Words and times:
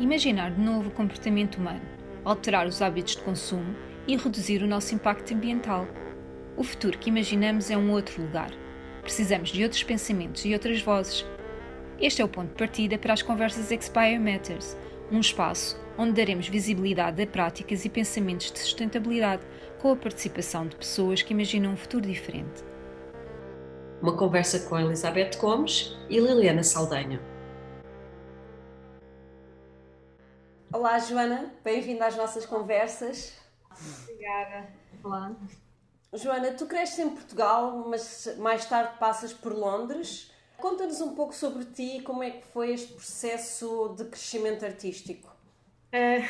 imaginar 0.00 0.50
de 0.50 0.60
novo 0.60 0.88
o 0.88 0.92
comportamento 0.92 1.56
humano, 1.56 1.82
alterar 2.24 2.66
os 2.66 2.80
hábitos 2.80 3.16
de 3.16 3.22
consumo 3.22 3.76
e 4.08 4.16
reduzir 4.16 4.62
o 4.62 4.66
nosso 4.66 4.94
impacto 4.94 5.34
ambiental. 5.34 5.86
O 6.56 6.64
futuro 6.64 6.98
que 6.98 7.10
imaginamos 7.10 7.70
é 7.70 7.76
um 7.76 7.92
outro 7.92 8.22
lugar. 8.22 8.50
Precisamos 9.02 9.50
de 9.50 9.62
outros 9.62 9.82
pensamentos 9.82 10.44
e 10.44 10.54
outras 10.54 10.80
vozes. 10.80 11.26
Este 12.00 12.22
é 12.22 12.24
o 12.24 12.28
ponto 12.28 12.48
de 12.48 12.54
partida 12.54 12.96
para 12.96 13.12
as 13.12 13.20
conversas 13.20 13.70
Expire 13.70 14.18
Matters, 14.18 14.76
um 15.12 15.20
espaço 15.20 15.78
onde 15.98 16.12
daremos 16.12 16.48
visibilidade 16.48 17.22
a 17.22 17.26
práticas 17.26 17.84
e 17.84 17.90
pensamentos 17.90 18.50
de 18.50 18.58
sustentabilidade 18.58 19.42
com 19.78 19.92
a 19.92 19.96
participação 19.96 20.66
de 20.66 20.76
pessoas 20.76 21.20
que 21.20 21.34
imaginam 21.34 21.72
um 21.72 21.76
futuro 21.76 22.06
diferente. 22.06 22.64
Uma 24.00 24.16
conversa 24.16 24.60
com 24.60 24.78
Elizabeth 24.78 25.32
Gomes 25.38 25.94
e 26.08 26.18
Liliana 26.18 26.62
Saldanha. 26.62 27.20
Olá, 30.80 30.98
Joana, 30.98 31.54
bem-vinda 31.62 32.06
às 32.06 32.16
nossas 32.16 32.46
conversas. 32.46 33.34
Obrigada. 34.02 34.66
Olá. 35.04 35.36
Joana, 36.14 36.52
tu 36.52 36.64
cresces 36.64 36.98
em 37.00 37.10
Portugal, 37.10 37.84
mas 37.86 38.34
mais 38.38 38.64
tarde 38.64 38.98
passas 38.98 39.30
por 39.30 39.52
Londres. 39.52 40.32
Conta-nos 40.56 41.02
um 41.02 41.14
pouco 41.14 41.34
sobre 41.34 41.66
ti 41.66 41.98
e 41.98 42.02
como 42.02 42.22
é 42.22 42.30
que 42.30 42.46
foi 42.46 42.72
este 42.72 42.94
processo 42.94 43.94
de 43.94 44.06
crescimento 44.06 44.64
artístico. 44.64 45.30
É... 45.92 46.22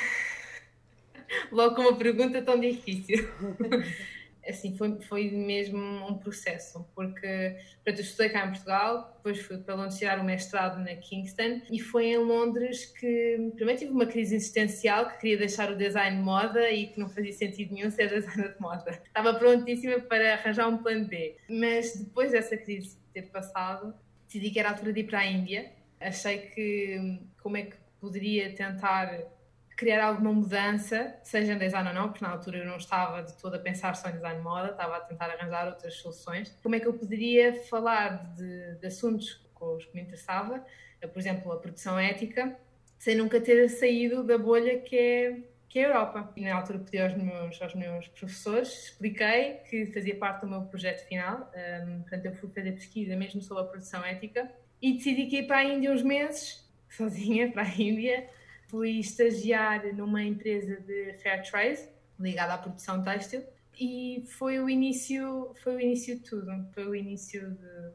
Logo 1.52 1.82
uma 1.82 1.94
pergunta 1.94 2.42
tão 2.42 2.58
difícil. 2.58 3.30
assim, 4.50 4.76
foi, 4.76 5.00
foi 5.00 5.30
mesmo 5.30 5.78
um 5.78 6.18
processo, 6.18 6.86
porque 6.94 7.56
portanto, 7.76 7.98
eu 7.98 8.04
estudei 8.04 8.28
cá 8.28 8.46
em 8.46 8.50
Portugal, 8.50 9.12
depois 9.16 9.40
fui 9.40 9.58
para 9.58 9.74
Londres 9.74 9.98
tirar 9.98 10.18
o 10.18 10.24
mestrado 10.24 10.78
na 10.78 10.94
Kingston 10.96 11.62
e 11.70 11.80
foi 11.80 12.06
em 12.06 12.18
Londres 12.18 12.86
que 12.86 13.52
primeiro 13.56 13.78
tive 13.78 13.92
uma 13.92 14.06
crise 14.06 14.36
existencial 14.36 15.08
que 15.08 15.18
queria 15.18 15.38
deixar 15.38 15.70
o 15.70 15.76
design 15.76 16.16
de 16.16 16.22
moda 16.22 16.70
e 16.70 16.88
que 16.88 17.00
não 17.00 17.08
fazia 17.08 17.32
sentido 17.32 17.74
nenhum 17.74 17.90
ser 17.90 18.08
designer 18.10 18.54
de 18.54 18.60
moda. 18.60 19.00
Estava 19.06 19.34
prontíssima 19.34 20.00
para 20.00 20.34
arranjar 20.34 20.68
um 20.68 20.78
plano 20.78 21.06
B, 21.06 21.36
mas 21.48 21.96
depois 21.96 22.32
dessa 22.32 22.56
crise 22.56 22.98
ter 23.12 23.22
passado, 23.22 23.94
decidi 24.26 24.50
que 24.50 24.58
era 24.58 24.68
a 24.68 24.72
altura 24.72 24.92
de 24.92 25.00
ir 25.00 25.04
para 25.04 25.20
a 25.20 25.26
Índia. 25.26 25.72
Achei 26.00 26.38
que 26.38 27.20
como 27.42 27.56
é 27.56 27.62
que 27.62 27.76
poderia 28.00 28.54
tentar 28.54 29.39
criar 29.80 30.04
alguma 30.04 30.30
mudança, 30.30 31.18
seja 31.22 31.54
em 31.54 31.58
design 31.58 31.88
ou 31.88 31.94
não, 31.94 32.08
porque 32.10 32.22
na 32.22 32.32
altura 32.32 32.58
eu 32.58 32.66
não 32.66 32.76
estava 32.76 33.22
de 33.22 33.32
toda 33.38 33.56
a 33.56 33.58
pensar 33.58 33.96
só 33.96 34.10
em 34.10 34.12
design 34.12 34.36
de 34.36 34.44
moda, 34.44 34.72
estava 34.72 34.98
a 34.98 35.00
tentar 35.00 35.30
arranjar 35.30 35.68
outras 35.68 35.94
soluções. 35.94 36.54
Como 36.62 36.74
é 36.74 36.80
que 36.80 36.86
eu 36.86 36.92
poderia 36.92 37.54
falar 37.64 38.34
de, 38.34 38.74
de 38.74 38.86
assuntos 38.86 39.42
com 39.54 39.76
os 39.76 39.86
que 39.86 39.94
me 39.94 40.02
interessava, 40.02 40.62
por 41.00 41.18
exemplo, 41.18 41.50
a 41.50 41.56
produção 41.56 41.98
ética, 41.98 42.54
sem 42.98 43.16
nunca 43.16 43.40
ter 43.40 43.70
saído 43.70 44.22
da 44.22 44.36
bolha 44.36 44.78
que 44.80 44.98
é, 44.98 45.38
que 45.66 45.78
é 45.78 45.86
a 45.86 45.88
Europa. 45.88 46.30
E 46.36 46.44
na 46.44 46.56
altura 46.56 46.80
pedi 46.80 46.98
aos 46.98 47.14
meus, 47.14 47.62
aos 47.62 47.74
meus 47.74 48.06
professores, 48.08 48.90
expliquei 48.90 49.62
que 49.70 49.86
fazia 49.86 50.14
parte 50.14 50.42
do 50.42 50.46
meu 50.46 50.60
projeto 50.60 51.08
final, 51.08 51.50
um, 51.86 52.02
portanto 52.02 52.26
eu 52.26 52.34
fui 52.34 52.50
fazer 52.50 52.72
pesquisa 52.72 53.16
mesmo 53.16 53.40
sobre 53.40 53.62
a 53.62 53.66
produção 53.66 54.04
ética 54.04 54.52
e 54.82 54.92
decidi 54.92 55.24
que 55.24 55.36
ia 55.36 55.46
para 55.46 55.56
a 55.56 55.64
Índia 55.64 55.90
uns 55.90 56.02
meses, 56.02 56.70
sozinha 56.86 57.50
para 57.50 57.62
a 57.62 57.68
Índia, 57.68 58.28
fui 58.70 59.00
estagiar 59.00 59.94
numa 59.94 60.22
empresa 60.22 60.76
de 60.76 61.14
fair 61.14 61.42
trade 61.42 61.80
ligada 62.18 62.54
à 62.54 62.58
produção 62.58 63.02
têxtil 63.02 63.42
e 63.78 64.24
foi 64.26 64.60
o 64.60 64.68
início 64.68 65.54
foi 65.62 65.76
o 65.76 65.80
início 65.80 66.16
de 66.16 66.22
tudo 66.22 66.68
foi 66.72 66.86
o 66.86 66.94
início 66.94 67.50
de, 67.50 67.92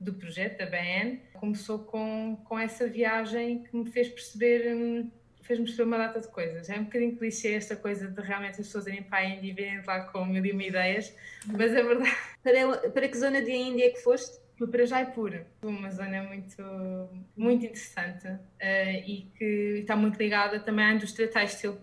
do 0.00 0.14
projeto 0.14 0.58
da 0.58 0.66
BN 0.66 1.20
começou 1.34 1.80
com 1.80 2.36
com 2.44 2.58
essa 2.58 2.86
viagem 2.88 3.62
que 3.64 3.76
me 3.76 3.90
fez 3.90 4.08
perceber 4.08 4.74
hum, 4.74 5.10
fez-me 5.48 5.64
perceber 5.64 5.84
uma 5.84 5.96
data 5.96 6.20
de 6.20 6.28
coisas. 6.28 6.68
É 6.68 6.78
um 6.78 6.84
bocadinho 6.84 7.16
clichê 7.16 7.54
esta 7.54 7.74
coisa 7.74 8.06
de 8.06 8.20
realmente 8.20 8.60
as 8.60 8.66
pessoas 8.66 8.86
irem 8.86 9.02
para 9.02 9.20
a 9.20 9.24
Índia 9.24 9.50
e 9.50 9.54
virem 9.54 9.82
lá 9.86 10.00
com 10.00 10.26
mil 10.26 10.44
e 10.44 10.52
uma 10.52 10.62
ideias, 10.62 11.14
mas 11.46 11.72
é 11.72 11.82
verdade. 11.82 12.16
Para, 12.42 12.90
para 12.90 13.08
que 13.08 13.16
zona 13.16 13.40
de 13.40 13.50
Índia 13.50 13.86
é 13.86 13.90
que 13.90 14.00
foste? 14.02 14.38
Fui 14.58 14.66
para 14.66 14.84
Jaipur, 14.84 15.44
uma 15.62 15.88
zona 15.88 16.24
muito, 16.24 16.62
muito 17.36 17.64
interessante 17.64 18.26
uh, 18.26 19.06
e 19.06 19.30
que 19.38 19.78
está 19.80 19.94
muito 19.94 20.18
ligada 20.18 20.58
também 20.58 20.84
à 20.84 20.92
indústria 20.94 21.28
têxtil. 21.28 21.78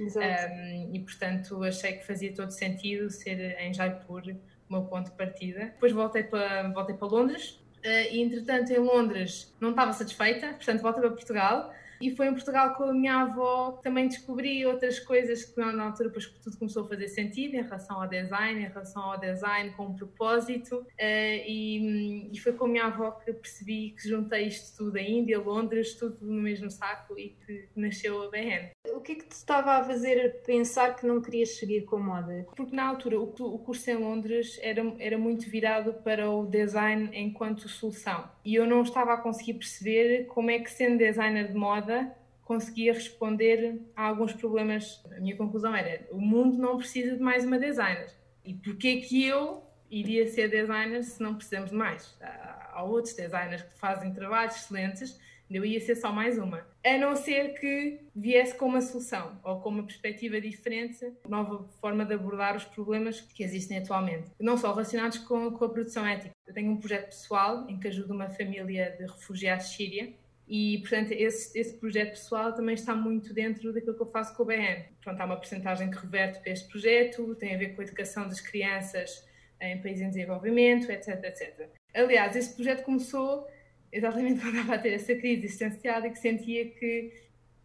Um, 0.00 0.94
e 0.94 1.00
portanto 1.00 1.62
achei 1.62 1.92
que 1.92 2.04
fazia 2.04 2.34
todo 2.34 2.50
sentido 2.50 3.10
ser 3.10 3.56
em 3.60 3.72
Jaipur 3.72 4.22
o 4.68 4.72
meu 4.72 4.84
ponto 4.84 5.10
de 5.10 5.16
partida. 5.16 5.66
Depois 5.66 5.92
voltei 5.92 6.22
para, 6.24 6.72
voltei 6.72 6.96
para 6.96 7.06
Londres 7.06 7.60
uh, 7.84 8.10
e 8.10 8.22
entretanto 8.22 8.72
em 8.72 8.78
Londres 8.78 9.53
não 9.64 9.70
estava 9.70 9.92
satisfeita, 9.92 10.48
portanto 10.48 10.82
voltei 10.82 11.02
para 11.02 11.10
Portugal 11.10 11.74
e 12.00 12.14
foi 12.14 12.26
em 12.26 12.32
Portugal 12.32 12.74
com 12.74 12.84
a 12.84 12.92
minha 12.92 13.22
avó 13.22 13.72
que 13.72 13.82
também 13.82 14.08
descobri 14.08 14.64
outras 14.66 14.98
coisas 14.98 15.44
que 15.44 15.58
na 15.58 15.84
altura 15.84 16.08
depois 16.08 16.26
tudo 16.42 16.58
começou 16.58 16.84
a 16.84 16.88
fazer 16.88 17.08
sentido 17.08 17.54
em 17.54 17.62
relação 17.62 18.00
ao 18.00 18.08
design, 18.08 18.60
em 18.60 18.68
relação 18.68 19.02
ao 19.02 19.18
design 19.18 19.70
com 19.70 19.86
um 19.86 19.94
propósito. 19.94 20.76
Uh, 20.76 21.40
e, 21.46 22.30
e, 22.32 22.38
foi 22.38 22.52
com 22.52 22.66
a 22.66 22.68
minha 22.68 22.84
avó 22.84 23.12
que 23.12 23.32
percebi 23.32 23.94
que 23.96 24.08
juntei 24.08 24.48
isto 24.48 24.76
tudo, 24.76 24.98
a 24.98 25.02
Índia, 25.02 25.40
Londres, 25.40 25.94
tudo 25.94 26.18
no 26.20 26.42
mesmo 26.42 26.70
saco 26.70 27.18
e 27.18 27.30
que 27.46 27.68
nasceu 27.74 28.22
a 28.22 28.30
BN. 28.30 28.70
O 28.92 29.00
que 29.00 29.12
é 29.12 29.14
que 29.14 29.26
te 29.26 29.32
estava 29.32 29.76
a 29.76 29.84
fazer 29.84 30.42
pensar 30.44 30.96
que 30.96 31.06
não 31.06 31.20
querias 31.20 31.56
seguir 31.56 31.82
com 31.82 31.98
moda? 31.98 32.46
Porque 32.54 32.74
na 32.74 32.86
altura 32.86 33.18
o, 33.18 33.24
o 33.24 33.58
curso 33.58 33.90
em 33.90 33.96
Londres 33.96 34.58
era, 34.62 34.82
era 34.98 35.16
muito 35.16 35.48
virado 35.48 35.94
para 35.94 36.30
o 36.30 36.46
design 36.46 37.10
enquanto 37.14 37.68
solução. 37.68 38.28
E 38.44 38.54
eu 38.54 38.66
não 38.66 38.82
estava 38.82 39.14
a 39.14 39.16
conseguir 39.16 39.53
perceber 39.54 40.26
como 40.26 40.50
é 40.50 40.58
que, 40.58 40.70
sendo 40.70 40.98
designer 40.98 41.48
de 41.48 41.54
moda, 41.54 42.14
conseguia 42.44 42.92
responder 42.92 43.80
a 43.96 44.04
alguns 44.06 44.32
problemas. 44.32 45.02
A 45.16 45.20
minha 45.20 45.36
conclusão 45.36 45.74
era: 45.74 46.06
o 46.10 46.20
mundo 46.20 46.58
não 46.58 46.76
precisa 46.76 47.16
de 47.16 47.22
mais 47.22 47.44
uma 47.44 47.58
designer. 47.58 48.10
E 48.44 48.54
porquê 48.54 49.00
que 49.00 49.24
eu 49.24 49.62
iria 49.90 50.26
ser 50.28 50.48
designer 50.48 51.02
se 51.02 51.22
não 51.22 51.34
precisamos 51.34 51.70
de 51.70 51.76
mais? 51.76 52.16
Há 52.20 52.82
outros 52.82 53.14
designers 53.14 53.62
que 53.62 53.78
fazem 53.78 54.12
trabalhos 54.12 54.56
excelentes 54.56 55.18
eu 55.50 55.64
ia 55.64 55.80
ser 55.80 55.96
só 55.96 56.10
mais 56.12 56.38
uma. 56.38 56.66
A 56.84 56.98
não 56.98 57.16
ser 57.16 57.58
que 57.58 57.98
viesse 58.14 58.54
com 58.54 58.66
uma 58.66 58.82
solução 58.82 59.40
ou 59.42 59.58
com 59.60 59.70
uma 59.70 59.84
perspectiva 59.84 60.38
diferente, 60.38 61.12
nova 61.26 61.66
forma 61.80 62.04
de 62.04 62.12
abordar 62.12 62.54
os 62.54 62.64
problemas 62.64 63.22
que 63.22 63.42
existem 63.42 63.78
atualmente. 63.78 64.30
Não 64.38 64.58
só 64.58 64.70
relacionados 64.70 65.16
com, 65.18 65.50
com 65.52 65.64
a 65.64 65.68
produção 65.70 66.06
ética. 66.06 66.34
Eu 66.46 66.52
tenho 66.52 66.70
um 66.70 66.76
projeto 66.76 67.06
pessoal 67.06 67.66
em 67.70 67.80
que 67.80 67.88
ajudo 67.88 68.12
uma 68.12 68.28
família 68.28 68.94
de 68.98 69.06
refugiados 69.06 69.68
síria 69.68 70.12
e, 70.46 70.78
portanto, 70.80 71.12
esse, 71.12 71.58
esse 71.58 71.74
projeto 71.78 72.10
pessoal 72.10 72.52
também 72.52 72.74
está 72.74 72.94
muito 72.94 73.32
dentro 73.32 73.72
daquilo 73.72 73.96
que 73.96 74.02
eu 74.02 74.10
faço 74.10 74.36
com 74.36 74.42
o 74.42 74.46
BN. 74.46 74.84
Pronto, 75.02 75.18
há 75.18 75.24
uma 75.24 75.36
porcentagem 75.36 75.90
que 75.90 75.96
reverte 75.96 76.40
para 76.40 76.52
este 76.52 76.68
projeto, 76.68 77.34
tem 77.36 77.54
a 77.54 77.58
ver 77.58 77.74
com 77.74 77.80
a 77.80 77.84
educação 77.84 78.28
das 78.28 78.40
crianças 78.40 79.26
em 79.58 79.80
países 79.80 80.02
em 80.02 80.08
desenvolvimento, 80.10 80.90
etc, 80.90 81.24
etc. 81.24 81.70
Aliás, 81.94 82.36
este 82.36 82.54
projeto 82.54 82.84
começou 82.84 83.46
exatamente 83.94 84.40
quando 84.42 84.56
estava 84.56 84.74
a 84.74 84.78
ter 84.78 84.92
essa 84.92 85.14
crise 85.14 85.44
existencial 85.44 86.04
e 86.04 86.10
que 86.10 86.18
sentia 86.18 86.68
que 86.68 87.12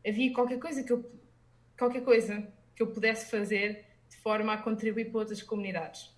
havia 0.08 0.32
qualquer 0.34 0.60
coisa 0.60 0.84
que 0.84 0.94
eu, 0.94 1.12
qualquer 1.78 2.04
coisa 2.04 2.48
que 2.76 2.84
eu 2.84 2.88
pudesse 2.88 3.30
fazer 3.30 3.84
de 4.08 4.18
forma 4.18 4.54
a 4.54 4.58
contribuir 4.58 5.06
para 5.12 5.20
outras 5.20 5.42
comunidades. 5.42 6.16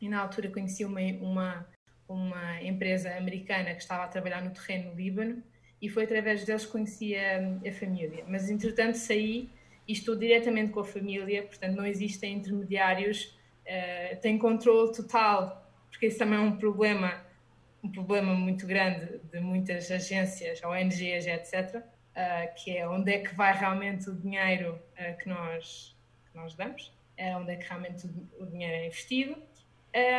E 0.00 0.08
na 0.08 0.20
altura 0.20 0.50
conheci 0.50 0.84
uma, 0.84 1.00
uma, 1.00 1.68
uma 2.08 2.62
empresa 2.62 3.14
americana 3.16 3.74
que 3.74 3.82
estava 3.82 4.04
a 4.04 4.08
trabalhar 4.08 4.42
no 4.42 4.50
terreno 4.50 4.90
no 4.90 4.96
Líbano 4.96 5.42
e 5.80 5.88
foi 5.88 6.04
através 6.04 6.44
deles 6.44 6.64
que 6.64 6.72
conheci 6.72 7.14
a, 7.14 7.38
a 7.66 7.72
família. 7.72 8.24
Mas 8.26 8.48
entretanto 8.48 8.96
saí 8.96 9.50
e 9.86 9.92
estou 9.92 10.16
diretamente 10.16 10.72
com 10.72 10.80
a 10.80 10.84
família, 10.84 11.42
portanto 11.42 11.76
não 11.76 11.86
existem 11.86 12.38
intermediários, 12.38 13.36
uh, 13.66 14.20
tenho 14.20 14.38
controle 14.38 14.92
total, 14.92 15.70
porque 15.90 16.06
isso 16.06 16.18
também 16.18 16.38
é 16.38 16.42
um 16.42 16.56
problema 16.56 17.22
um 17.84 17.90
problema 17.90 18.32
muito 18.32 18.66
grande 18.66 19.20
de 19.30 19.40
muitas 19.40 19.90
agências, 19.90 20.62
ONGs, 20.64 21.26
etc., 21.26 21.76
uh, 21.76 21.82
ah, 22.16 22.46
que 22.46 22.74
é 22.74 22.88
onde 22.88 23.12
é 23.12 23.18
que 23.18 23.34
vai 23.34 23.52
realmente 23.52 24.08
o 24.08 24.14
dinheiro 24.14 24.80
uh, 24.98 25.18
que, 25.18 25.28
nós, 25.28 25.94
que 26.30 26.36
nós 26.36 26.54
damos, 26.54 26.90
é 27.18 27.36
onde 27.36 27.52
é 27.52 27.56
que 27.56 27.68
realmente 27.68 28.08
o, 28.40 28.46
dinheiro 28.46 28.74
é 28.74 28.86
investido. 28.86 29.36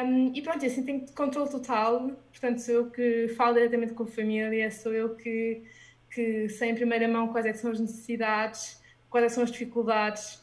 Um, 0.06 0.31
e 0.33 0.41
pronto, 0.44 0.63
assim 0.63 0.83
tenho 0.83 1.06
controle 1.13 1.50
total, 1.50 2.12
portanto 2.31 2.59
sou 2.59 2.75
eu 2.75 2.91
que 2.91 3.29
falo 3.29 3.56
diretamente 3.56 3.94
com 3.94 4.03
a 4.03 4.07
família, 4.07 4.69
sou 4.69 4.94
eu 4.94 5.15
que, 5.15 5.63
que 6.12 6.47
sei 6.50 6.69
em 6.69 6.75
primeira 6.75 7.07
mão 7.07 7.29
quais 7.29 7.45
é 7.45 7.53
são 7.53 7.71
as 7.71 7.79
necessidades, 7.79 8.81
quais 9.09 9.25
é 9.25 9.29
são 9.29 9.44
as 9.44 9.51
dificuldades 9.51 10.41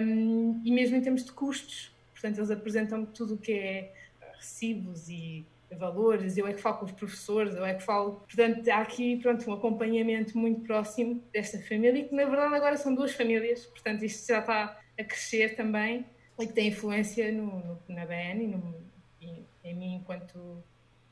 um, 0.00 0.62
e 0.64 0.70
mesmo 0.70 0.96
em 0.96 1.02
termos 1.02 1.22
de 1.24 1.32
custos, 1.32 1.92
portanto 2.12 2.38
eles 2.38 2.50
apresentam 2.50 3.04
tudo 3.04 3.34
o 3.34 3.38
que 3.38 3.52
é 3.52 3.92
recibos 4.38 5.10
e 5.10 5.44
valores, 5.76 6.36
eu 6.36 6.46
é 6.46 6.52
que 6.52 6.60
falo 6.60 6.78
com 6.78 6.84
os 6.86 6.92
professores, 6.92 7.54
eu 7.54 7.64
é 7.64 7.74
que 7.74 7.82
falo. 7.82 8.20
Portanto, 8.20 8.68
há 8.68 8.78
aqui 8.78 9.16
pronto, 9.18 9.48
um 9.50 9.54
acompanhamento 9.54 10.36
muito 10.36 10.62
próximo 10.62 11.22
desta 11.32 11.58
família, 11.60 12.04
que 12.08 12.14
na 12.14 12.24
verdade 12.24 12.54
agora 12.54 12.76
são 12.76 12.94
duas 12.94 13.14
famílias, 13.14 13.66
portanto, 13.66 14.04
isto 14.04 14.26
já 14.26 14.40
está 14.40 14.80
a 14.98 15.04
crescer 15.04 15.56
também 15.56 16.04
e 16.38 16.46
que 16.46 16.52
tem 16.52 16.68
influência 16.68 17.30
no, 17.32 17.46
no 17.60 17.78
na 17.88 18.04
BN 18.04 18.44
e, 18.44 18.46
no, 18.48 18.74
e 19.20 19.44
em 19.64 19.74
mim 19.74 19.94
enquanto, 19.96 20.62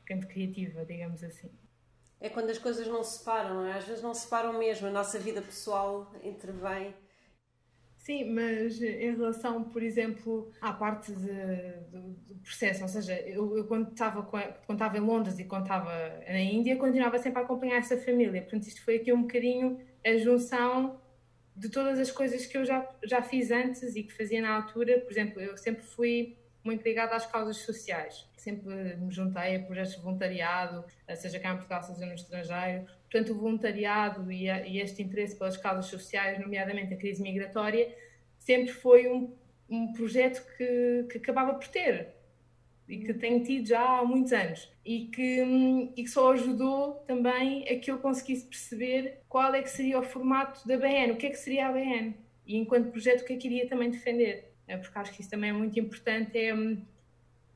enquanto 0.03 0.27
criativa, 0.27 0.85
digamos 0.85 1.23
assim. 1.23 1.49
é 2.19 2.29
quando 2.29 2.49
as 2.49 2.57
coisas 2.57 2.87
não 2.87 3.03
se 3.03 3.19
separam, 3.19 3.55
não 3.55 3.65
é? 3.65 3.73
Às 3.73 3.85
vezes 3.85 4.03
não 4.03 4.13
se 4.13 4.21
separam 4.21 4.57
mesmo, 4.57 4.87
a 4.87 4.91
nossa 4.91 5.19
vida 5.19 5.41
pessoal 5.41 6.11
intervém. 6.23 6.93
Sim, 8.05 8.25
mas 8.25 8.79
em 8.83 9.15
relação, 9.15 9.63
por 9.63 9.81
exemplo, 9.81 10.51
à 10.61 10.71
parte 10.71 11.11
de, 11.11 11.71
do, 11.89 12.35
processo, 12.43 12.83
ou 12.83 12.87
seja, 12.87 13.19
eu, 13.21 13.57
eu 13.57 13.65
quando, 13.65 13.89
estava, 13.91 14.21
quando 14.21 14.73
estava 14.73 14.95
em 14.95 15.01
Londres 15.01 15.39
e 15.39 15.43
quando 15.43 15.63
estava 15.63 15.91
na 16.27 16.39
Índia, 16.39 16.75
continuava 16.77 17.17
sempre 17.17 17.41
a 17.41 17.43
acompanhar 17.43 17.77
essa 17.77 17.97
família. 17.97 18.43
Portanto, 18.43 18.67
isto 18.67 18.85
foi 18.85 18.97
aqui 18.97 19.11
um 19.11 19.23
bocadinho 19.23 19.79
a 20.05 20.15
junção 20.17 21.01
de 21.55 21.67
todas 21.67 21.97
as 21.97 22.11
coisas 22.11 22.45
que 22.45 22.55
eu 22.55 22.63
já, 22.63 22.87
já 23.03 23.23
fiz 23.23 23.49
antes 23.49 23.95
e 23.95 24.03
que 24.03 24.13
fazia 24.13 24.39
na 24.39 24.55
altura. 24.55 24.99
Por 24.99 25.11
exemplo, 25.11 25.41
eu 25.41 25.57
sempre 25.57 25.81
fui 25.81 26.37
muito 26.63 26.83
ligada 26.83 27.15
às 27.15 27.25
causas 27.25 27.57
sociais. 27.57 28.29
Sempre 28.37 28.97
me 28.97 29.11
juntei 29.11 29.55
a 29.55 29.63
projetos 29.63 29.95
de 29.95 30.01
voluntariado, 30.03 30.85
seja 31.15 31.39
cá 31.39 31.53
em 31.53 31.55
Portugal, 31.55 31.81
seja 31.81 32.05
no 32.05 32.13
estrangeiro. 32.13 32.85
Portanto, 33.15 33.31
o 33.31 33.39
voluntariado 33.39 34.29
e, 34.29 34.49
a, 34.49 34.67
e 34.67 34.77
este 34.77 35.01
interesse 35.01 35.37
pelas 35.37 35.55
causas 35.55 35.85
sociais, 35.85 36.37
nomeadamente 36.37 36.93
a 36.93 36.97
crise 36.97 37.23
migratória, 37.23 37.95
sempre 38.37 38.73
foi 38.73 39.07
um, 39.07 39.33
um 39.69 39.93
projeto 39.93 40.45
que, 40.57 41.07
que 41.09 41.17
acabava 41.19 41.53
por 41.53 41.65
ter 41.69 42.09
e 42.89 42.97
que 42.97 43.13
tenho 43.13 43.41
tido 43.41 43.67
já 43.67 43.99
há 43.99 44.03
muitos 44.03 44.33
anos 44.33 44.69
e 44.83 45.05
que, 45.05 45.93
e 45.95 46.03
que 46.03 46.09
só 46.09 46.33
ajudou 46.33 46.95
também 47.07 47.63
a 47.69 47.79
que 47.79 47.89
eu 47.89 47.99
conseguisse 47.99 48.45
perceber 48.47 49.21
qual 49.29 49.55
é 49.55 49.61
que 49.61 49.69
seria 49.69 49.97
o 49.97 50.03
formato 50.03 50.67
da 50.67 50.75
BN, 50.75 51.13
o 51.13 51.15
que 51.15 51.27
é 51.27 51.29
que 51.29 51.37
seria 51.37 51.69
a 51.69 51.71
BN 51.71 52.17
e 52.45 52.57
enquanto 52.57 52.91
projeto 52.91 53.21
o 53.21 53.25
que 53.25 53.31
é 53.31 53.37
que 53.37 53.47
iria 53.47 53.69
também 53.69 53.89
defender. 53.89 54.53
É 54.67 54.75
porque 54.75 54.99
acho 54.99 55.13
que 55.13 55.21
isso 55.21 55.29
também 55.29 55.51
é 55.51 55.53
muito 55.53 55.79
importante, 55.79 56.37
é 56.37 56.53
hum, 56.53 56.83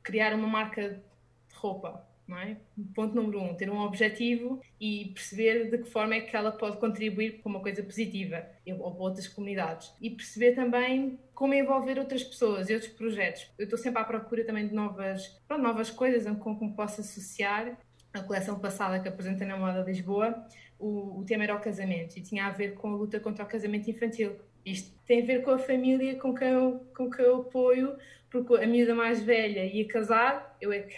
criar 0.02 0.34
uma 0.34 0.48
marca 0.48 1.04
de 1.50 1.56
roupa, 1.56 2.08
não 2.30 2.38
é? 2.38 2.58
Ponto 2.96 3.16
número 3.16 3.42
um, 3.42 3.56
ter 3.56 3.70
um 3.70 3.80
objetivo 3.80 4.62
e 4.80 5.12
perceber 5.14 5.70
de 5.70 5.80
que 5.80 5.90
forma 5.90 6.16
é 6.16 6.22
que 6.22 6.36
ela 6.36 6.52
pode 6.52 6.78
contribuir 6.78 7.42
para 7.42 7.50
uma 7.50 7.60
coisa 7.60 7.84
positiva 7.84 8.46
ou 8.80 8.92
para 8.92 9.04
outras 9.04 9.28
comunidades. 9.28 9.92
E 10.00 10.10
perceber 10.10 10.54
também 10.54 11.20
como 11.34 11.54
envolver 11.54 11.98
outras 11.98 12.24
pessoas 12.24 12.70
e 12.70 12.74
outros 12.74 12.92
projetos. 12.92 13.52
Eu 13.58 13.64
estou 13.64 13.78
sempre 13.78 14.02
à 14.02 14.06
procura 14.06 14.46
também 14.46 14.68
de 14.68 14.74
novas, 14.74 15.28
pronto, 15.48 15.64
novas 15.64 15.90
coisas 15.90 16.26
com 16.38 16.58
que 16.58 16.76
posso 16.76 17.02
associar. 17.02 17.78
A 18.12 18.24
coleção 18.24 18.58
passada 18.60 19.00
que 19.00 19.08
apresentei 19.08 19.46
na 19.46 19.56
Moda 19.56 19.84
Lisboa, 19.84 20.48
o, 20.80 21.20
o 21.20 21.26
tema 21.26 21.44
era 21.44 21.56
o 21.56 21.60
casamento 21.60 22.18
e 22.18 22.22
tinha 22.22 22.48
a 22.48 22.50
ver 22.50 22.74
com 22.74 22.88
a 22.88 22.96
luta 22.96 23.20
contra 23.20 23.44
o 23.44 23.48
casamento 23.48 23.88
infantil 23.88 24.36
isto 24.66 24.92
tem 25.06 25.22
a 25.22 25.26
ver 25.26 25.42
com 25.42 25.52
a 25.52 25.58
família 25.58 26.16
com 26.16 26.34
quem 26.34 26.50
eu, 26.50 26.80
com 26.96 27.10
quem 27.10 27.26
eu 27.26 27.42
apoio, 27.42 27.98
porque 28.30 28.56
a 28.56 28.68
miúda 28.68 28.94
mais 28.94 29.22
velha 29.22 29.66
ia 29.66 29.88
casar, 29.88 30.56
eu 30.62 30.72
é 30.72 30.82
que 30.82 30.96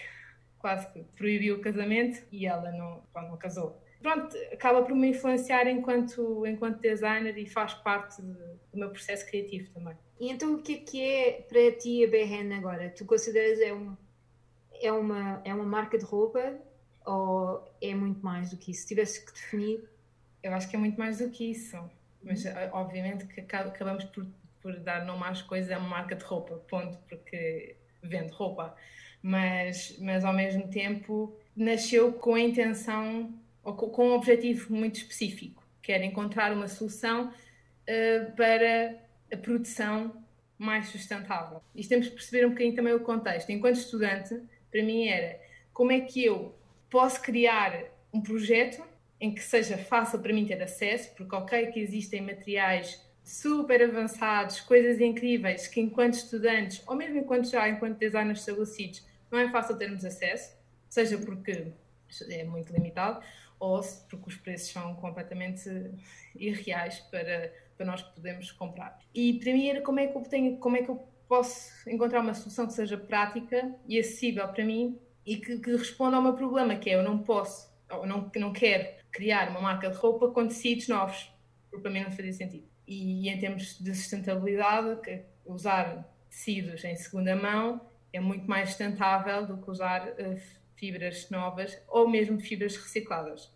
quase 0.62 0.90
que 0.90 1.04
proibi 1.16 1.52
o 1.52 1.60
casamento 1.60 2.24
e 2.32 2.46
ela 2.46 2.70
não, 2.72 3.02
não 3.14 3.36
casou. 3.36 3.78
Pronto, 4.00 4.34
acaba 4.50 4.82
por 4.82 4.94
me 4.96 5.10
influenciar 5.10 5.68
enquanto, 5.68 6.46
enquanto 6.46 6.80
designer 6.80 7.36
e 7.36 7.46
faz 7.46 7.74
parte 7.74 8.22
de, 8.22 8.32
do 8.32 8.78
meu 8.78 8.88
processo 8.90 9.26
criativo 9.26 9.70
também. 9.74 9.94
E 10.18 10.30
então 10.30 10.54
o 10.54 10.62
que 10.62 10.74
é 10.74 10.78
que 10.78 11.02
é 11.02 11.32
para 11.42 11.72
ti 11.72 12.02
a 12.04 12.08
BRN 12.08 12.54
agora? 12.54 12.88
Tu 12.88 13.04
consideras 13.04 13.60
é, 13.60 13.74
um, 13.74 13.94
é, 14.80 14.90
uma, 14.90 15.42
é 15.44 15.52
uma 15.52 15.66
marca 15.66 15.98
de 15.98 16.04
roupa 16.04 16.58
ou 17.04 17.70
é 17.82 17.94
muito 17.94 18.24
mais 18.24 18.50
do 18.50 18.56
que 18.56 18.70
isso? 18.70 18.82
Se 18.82 18.88
tivesse 18.88 19.24
que 19.24 19.32
definir... 19.32 19.84
Eu 20.42 20.54
acho 20.54 20.68
que 20.68 20.74
é 20.74 20.78
muito 20.78 20.98
mais 20.98 21.18
do 21.18 21.30
que 21.30 21.52
isso 21.52 21.76
mas 22.22 22.46
eh, 22.46 22.70
obviamente 22.72 23.26
que 23.26 23.40
acabamos 23.40 24.04
por, 24.04 24.26
por 24.60 24.78
dar 24.80 25.04
nome 25.04 25.24
às 25.24 25.42
coisas, 25.42 25.70
é 25.70 25.76
uma 25.76 25.88
marca 25.88 26.14
de 26.14 26.24
roupa, 26.24 26.56
ponto, 26.68 26.98
porque 27.08 27.76
vende 28.02 28.32
roupa. 28.32 28.74
Mas, 29.22 29.96
mas 30.00 30.24
ao 30.24 30.32
mesmo 30.32 30.68
tempo 30.68 31.32
nasceu 31.56 32.12
com 32.12 32.34
a 32.34 32.40
intenção, 32.40 33.32
ou 33.62 33.74
com, 33.74 34.08
um 34.08 34.12
objetivo 34.12 34.74
muito 34.74 34.96
específico, 34.96 35.62
que 35.80 35.92
era 35.92 36.04
encontrar 36.04 36.52
uma 36.52 36.66
solução 36.66 37.28
uh, 37.28 38.36
para 38.36 38.98
a 39.32 39.36
produção 39.36 40.12
mais 40.58 40.88
sustentável. 40.88 41.60
Isto 41.74 41.90
temos 41.90 42.08
que 42.08 42.14
perceber 42.14 42.46
um 42.46 42.50
bocadinho 42.50 42.74
também 42.74 42.94
o 42.94 43.00
contexto. 43.00 43.50
Enquanto 43.50 43.76
estudante, 43.76 44.40
para 44.70 44.82
mim 44.82 45.06
era 45.06 45.40
como 45.72 45.92
é 45.92 46.00
que 46.00 46.24
eu 46.24 46.54
posso 46.90 47.20
criar 47.20 47.84
um 48.12 48.20
projeto 48.20 48.82
em 49.20 49.32
que 49.34 49.42
seja 49.42 49.78
fácil 49.78 50.18
para 50.18 50.32
mim 50.32 50.44
ter 50.46 50.60
acesso, 50.62 51.14
porque 51.16 51.34
ok 51.34 51.66
que 51.66 51.80
existem 51.80 52.20
materiais 52.20 53.00
super 53.24 53.82
avançados, 53.82 54.60
coisas 54.60 55.00
incríveis 55.00 55.68
que 55.68 55.80
enquanto 55.80 56.14
estudantes, 56.14 56.82
ou 56.86 56.96
mesmo 56.96 57.18
enquanto 57.18 57.48
já 57.48 57.68
enquanto 57.68 57.98
designers 57.98 58.40
estabelecidos, 58.40 59.06
não 59.32 59.38
é 59.38 59.50
fácil 59.50 59.76
termos 59.76 60.04
acesso, 60.04 60.54
seja 60.88 61.16
porque 61.16 61.72
é 62.28 62.44
muito 62.44 62.70
limitado, 62.72 63.24
ou 63.58 63.80
porque 64.10 64.28
os 64.28 64.36
preços 64.36 64.70
são 64.70 64.94
completamente 64.96 65.68
irreais 66.36 67.00
para, 67.10 67.52
para 67.76 67.86
nós 67.86 68.02
podermos 68.02 68.52
comprar. 68.52 68.98
E 69.14 69.34
para 69.34 69.52
mim 69.52 69.68
era 69.68 69.80
como 69.80 69.98
é 69.98 70.06
que 70.06 70.16
eu 70.16 70.22
tenho, 70.22 70.58
como 70.58 70.76
é 70.76 70.82
que 70.82 70.90
eu 70.90 71.08
posso 71.26 71.88
encontrar 71.88 72.20
uma 72.20 72.34
solução 72.34 72.66
que 72.66 72.74
seja 72.74 72.98
prática 72.98 73.74
e 73.88 73.98
acessível 73.98 74.46
para 74.48 74.64
mim 74.64 74.98
e 75.24 75.38
que, 75.38 75.58
que 75.58 75.76
responda 75.76 76.16
ao 76.16 76.22
meu 76.22 76.34
problema, 76.34 76.76
que 76.76 76.90
é 76.90 76.96
eu 76.96 77.02
não 77.02 77.18
posso, 77.18 77.72
ou 77.90 78.06
não, 78.06 78.30
não 78.36 78.52
quero 78.52 78.86
criar 79.10 79.48
uma 79.48 79.60
marca 79.60 79.88
de 79.88 79.96
roupa 79.96 80.28
com 80.28 80.46
tecidos 80.46 80.88
novos, 80.88 81.32
porque 81.70 81.82
para 81.82 81.90
mim 81.90 82.02
não 82.02 82.10
fazia 82.10 82.32
sentido. 82.32 82.68
E 82.86 83.30
em 83.30 83.38
termos 83.38 83.78
de 83.78 83.94
sustentabilidade, 83.94 85.22
usar 85.46 86.04
tecidos 86.28 86.84
em 86.84 86.96
segunda 86.96 87.34
mão 87.34 87.80
é 88.12 88.20
muito 88.20 88.48
mais 88.48 88.70
sustentável 88.70 89.46
do 89.46 89.58
que 89.58 89.70
usar 89.70 90.08
uh, 90.08 90.40
fibras 90.76 91.28
novas 91.30 91.80
ou 91.88 92.08
mesmo 92.08 92.40
fibras 92.40 92.76
recicladas. 92.76 93.50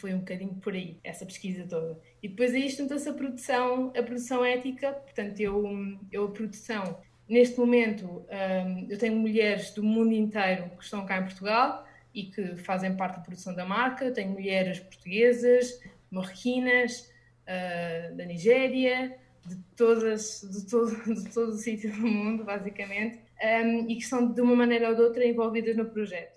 Foi 0.00 0.14
um 0.14 0.20
bocadinho 0.20 0.54
por 0.54 0.72
aí, 0.72 0.98
essa 1.04 1.26
pesquisa 1.26 1.66
toda. 1.68 2.00
E 2.22 2.28
depois 2.28 2.54
aí 2.54 2.68
junta-se 2.68 3.08
a 3.08 3.12
produção, 3.12 3.92
a 3.96 4.02
produção 4.02 4.42
ética, 4.44 4.92
portanto, 4.92 5.38
eu, 5.38 5.64
eu 6.10 6.24
a 6.24 6.30
produção, 6.30 6.98
neste 7.28 7.58
momento, 7.58 8.06
um, 8.06 8.24
ehm, 8.30 8.86
eu 8.88 8.98
tenho 8.98 9.16
mulheres 9.16 9.72
do 9.72 9.82
mundo 9.82 10.14
inteiro 10.14 10.70
que 10.78 10.82
estão 10.82 11.04
cá 11.04 11.18
em 11.18 11.24
Portugal, 11.24 11.86
e 12.16 12.24
que 12.24 12.56
fazem 12.56 12.96
parte 12.96 13.16
da 13.16 13.22
produção 13.22 13.54
da 13.54 13.66
marca. 13.66 14.10
Tenho 14.10 14.30
mulheres 14.30 14.80
portuguesas, 14.80 15.78
marroquinas, 16.10 17.12
uh, 17.42 18.16
da 18.16 18.24
Nigéria, 18.24 19.14
de 19.44 19.56
todas, 19.76 20.40
de 20.50 20.66
todo, 20.66 20.96
de 21.14 21.30
todo 21.32 21.50
o 21.50 21.58
sítio 21.58 21.92
do 21.92 22.00
mundo, 22.00 22.42
basicamente, 22.42 23.20
um, 23.42 23.90
e 23.90 23.96
que 23.96 24.02
são 24.02 24.32
de 24.32 24.40
uma 24.40 24.56
maneira 24.56 24.88
ou 24.88 24.94
de 24.94 25.02
outra 25.02 25.24
envolvidas 25.24 25.76
no 25.76 25.86
projeto. 25.86 26.36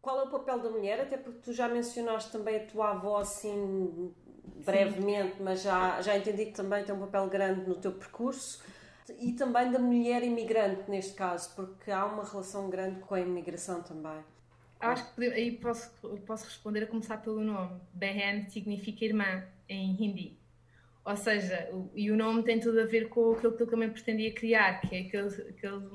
Qual 0.00 0.20
é 0.20 0.24
o 0.24 0.30
papel 0.30 0.58
da 0.58 0.70
mulher? 0.70 1.00
Até 1.00 1.16
porque 1.16 1.40
tu 1.40 1.52
já 1.52 1.68
mencionaste 1.68 2.30
também 2.30 2.56
a 2.56 2.66
tua 2.66 2.90
avó 2.90 3.18
assim 3.18 4.14
brevemente, 4.64 5.36
Sim. 5.36 5.42
mas 5.42 5.62
já, 5.62 6.00
já 6.02 6.16
entendi 6.16 6.46
que 6.46 6.52
também 6.52 6.84
tem 6.84 6.94
um 6.94 7.00
papel 7.00 7.28
grande 7.28 7.68
no 7.68 7.76
teu 7.76 7.92
percurso 7.92 8.62
e 9.18 9.32
também 9.32 9.70
da 9.70 9.78
mulher 9.78 10.22
imigrante 10.22 10.90
neste 10.90 11.14
caso, 11.14 11.54
porque 11.54 11.90
há 11.90 12.04
uma 12.06 12.24
relação 12.24 12.68
grande 12.70 13.00
com 13.00 13.14
a 13.14 13.20
imigração 13.20 13.82
também. 13.82 14.22
Acho 14.80 15.14
que 15.14 15.24
aí 15.24 15.52
posso, 15.52 15.90
posso 16.26 16.44
responder 16.44 16.84
a 16.84 16.86
começar 16.86 17.18
pelo 17.18 17.40
nome. 17.40 17.80
Behen 17.92 18.48
significa 18.50 19.04
irmã 19.04 19.42
em 19.68 19.90
hindi. 19.92 20.38
Ou 21.04 21.16
seja, 21.16 21.68
o, 21.72 21.90
e 21.94 22.10
o 22.10 22.16
nome 22.16 22.42
tem 22.42 22.58
tudo 22.58 22.80
a 22.80 22.86
ver 22.86 23.08
com 23.08 23.32
aquilo 23.32 23.56
que 23.56 23.62
eu 23.62 23.66
também 23.66 23.90
pretendia 23.90 24.32
criar, 24.32 24.80
que 24.80 24.94
é 24.94 25.00
aquele, 25.00 25.28
aquele 25.50 25.88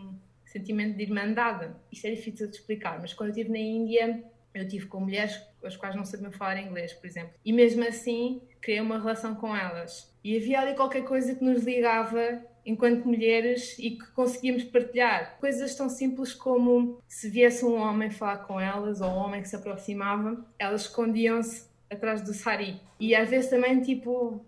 sentimento 0.45 0.95
de 0.97 1.03
irmandade. 1.03 1.73
Isto 1.91 2.07
é 2.07 2.11
difícil 2.11 2.47
de 2.47 2.55
explicar, 2.55 2.99
mas 2.99 3.13
quando 3.13 3.29
eu 3.29 3.35
estive 3.35 3.51
na 3.51 3.59
Índia, 3.59 4.23
eu 4.53 4.67
tive 4.67 4.87
com 4.87 4.99
mulheres 4.99 5.41
as 5.63 5.75
quais 5.75 5.95
não 5.95 6.05
sabiam 6.05 6.31
falar 6.31 6.61
inglês, 6.61 6.93
por 6.93 7.07
exemplo. 7.07 7.33
E 7.43 7.51
mesmo 7.51 7.83
assim, 7.83 8.41
criei 8.61 8.81
uma 8.81 8.99
relação 8.99 9.35
com 9.35 9.55
elas. 9.55 10.13
E 10.23 10.37
havia 10.37 10.61
ali 10.61 10.75
qualquer 10.75 11.03
coisa 11.03 11.35
que 11.35 11.43
nos 11.43 11.63
ligava 11.63 12.43
enquanto 12.65 13.05
mulheres 13.05 13.77
e 13.79 13.91
que 13.91 14.11
conseguíamos 14.11 14.63
partilhar 14.63 15.37
coisas 15.39 15.75
tão 15.75 15.89
simples 15.89 16.33
como 16.33 17.01
se 17.07 17.29
viesse 17.29 17.65
um 17.65 17.75
homem 17.75 18.11
falar 18.11 18.39
com 18.39 18.59
elas 18.59 19.01
ou 19.01 19.09
um 19.09 19.17
homem 19.17 19.41
que 19.41 19.49
se 19.49 19.55
aproximava, 19.55 20.45
elas 20.57 20.81
escondiam-se 20.81 21.67
atrás 21.89 22.21
do 22.21 22.33
sari. 22.33 22.79
E 22.99 23.15
às 23.15 23.29
vezes 23.29 23.49
também, 23.49 23.81
tipo, 23.81 24.45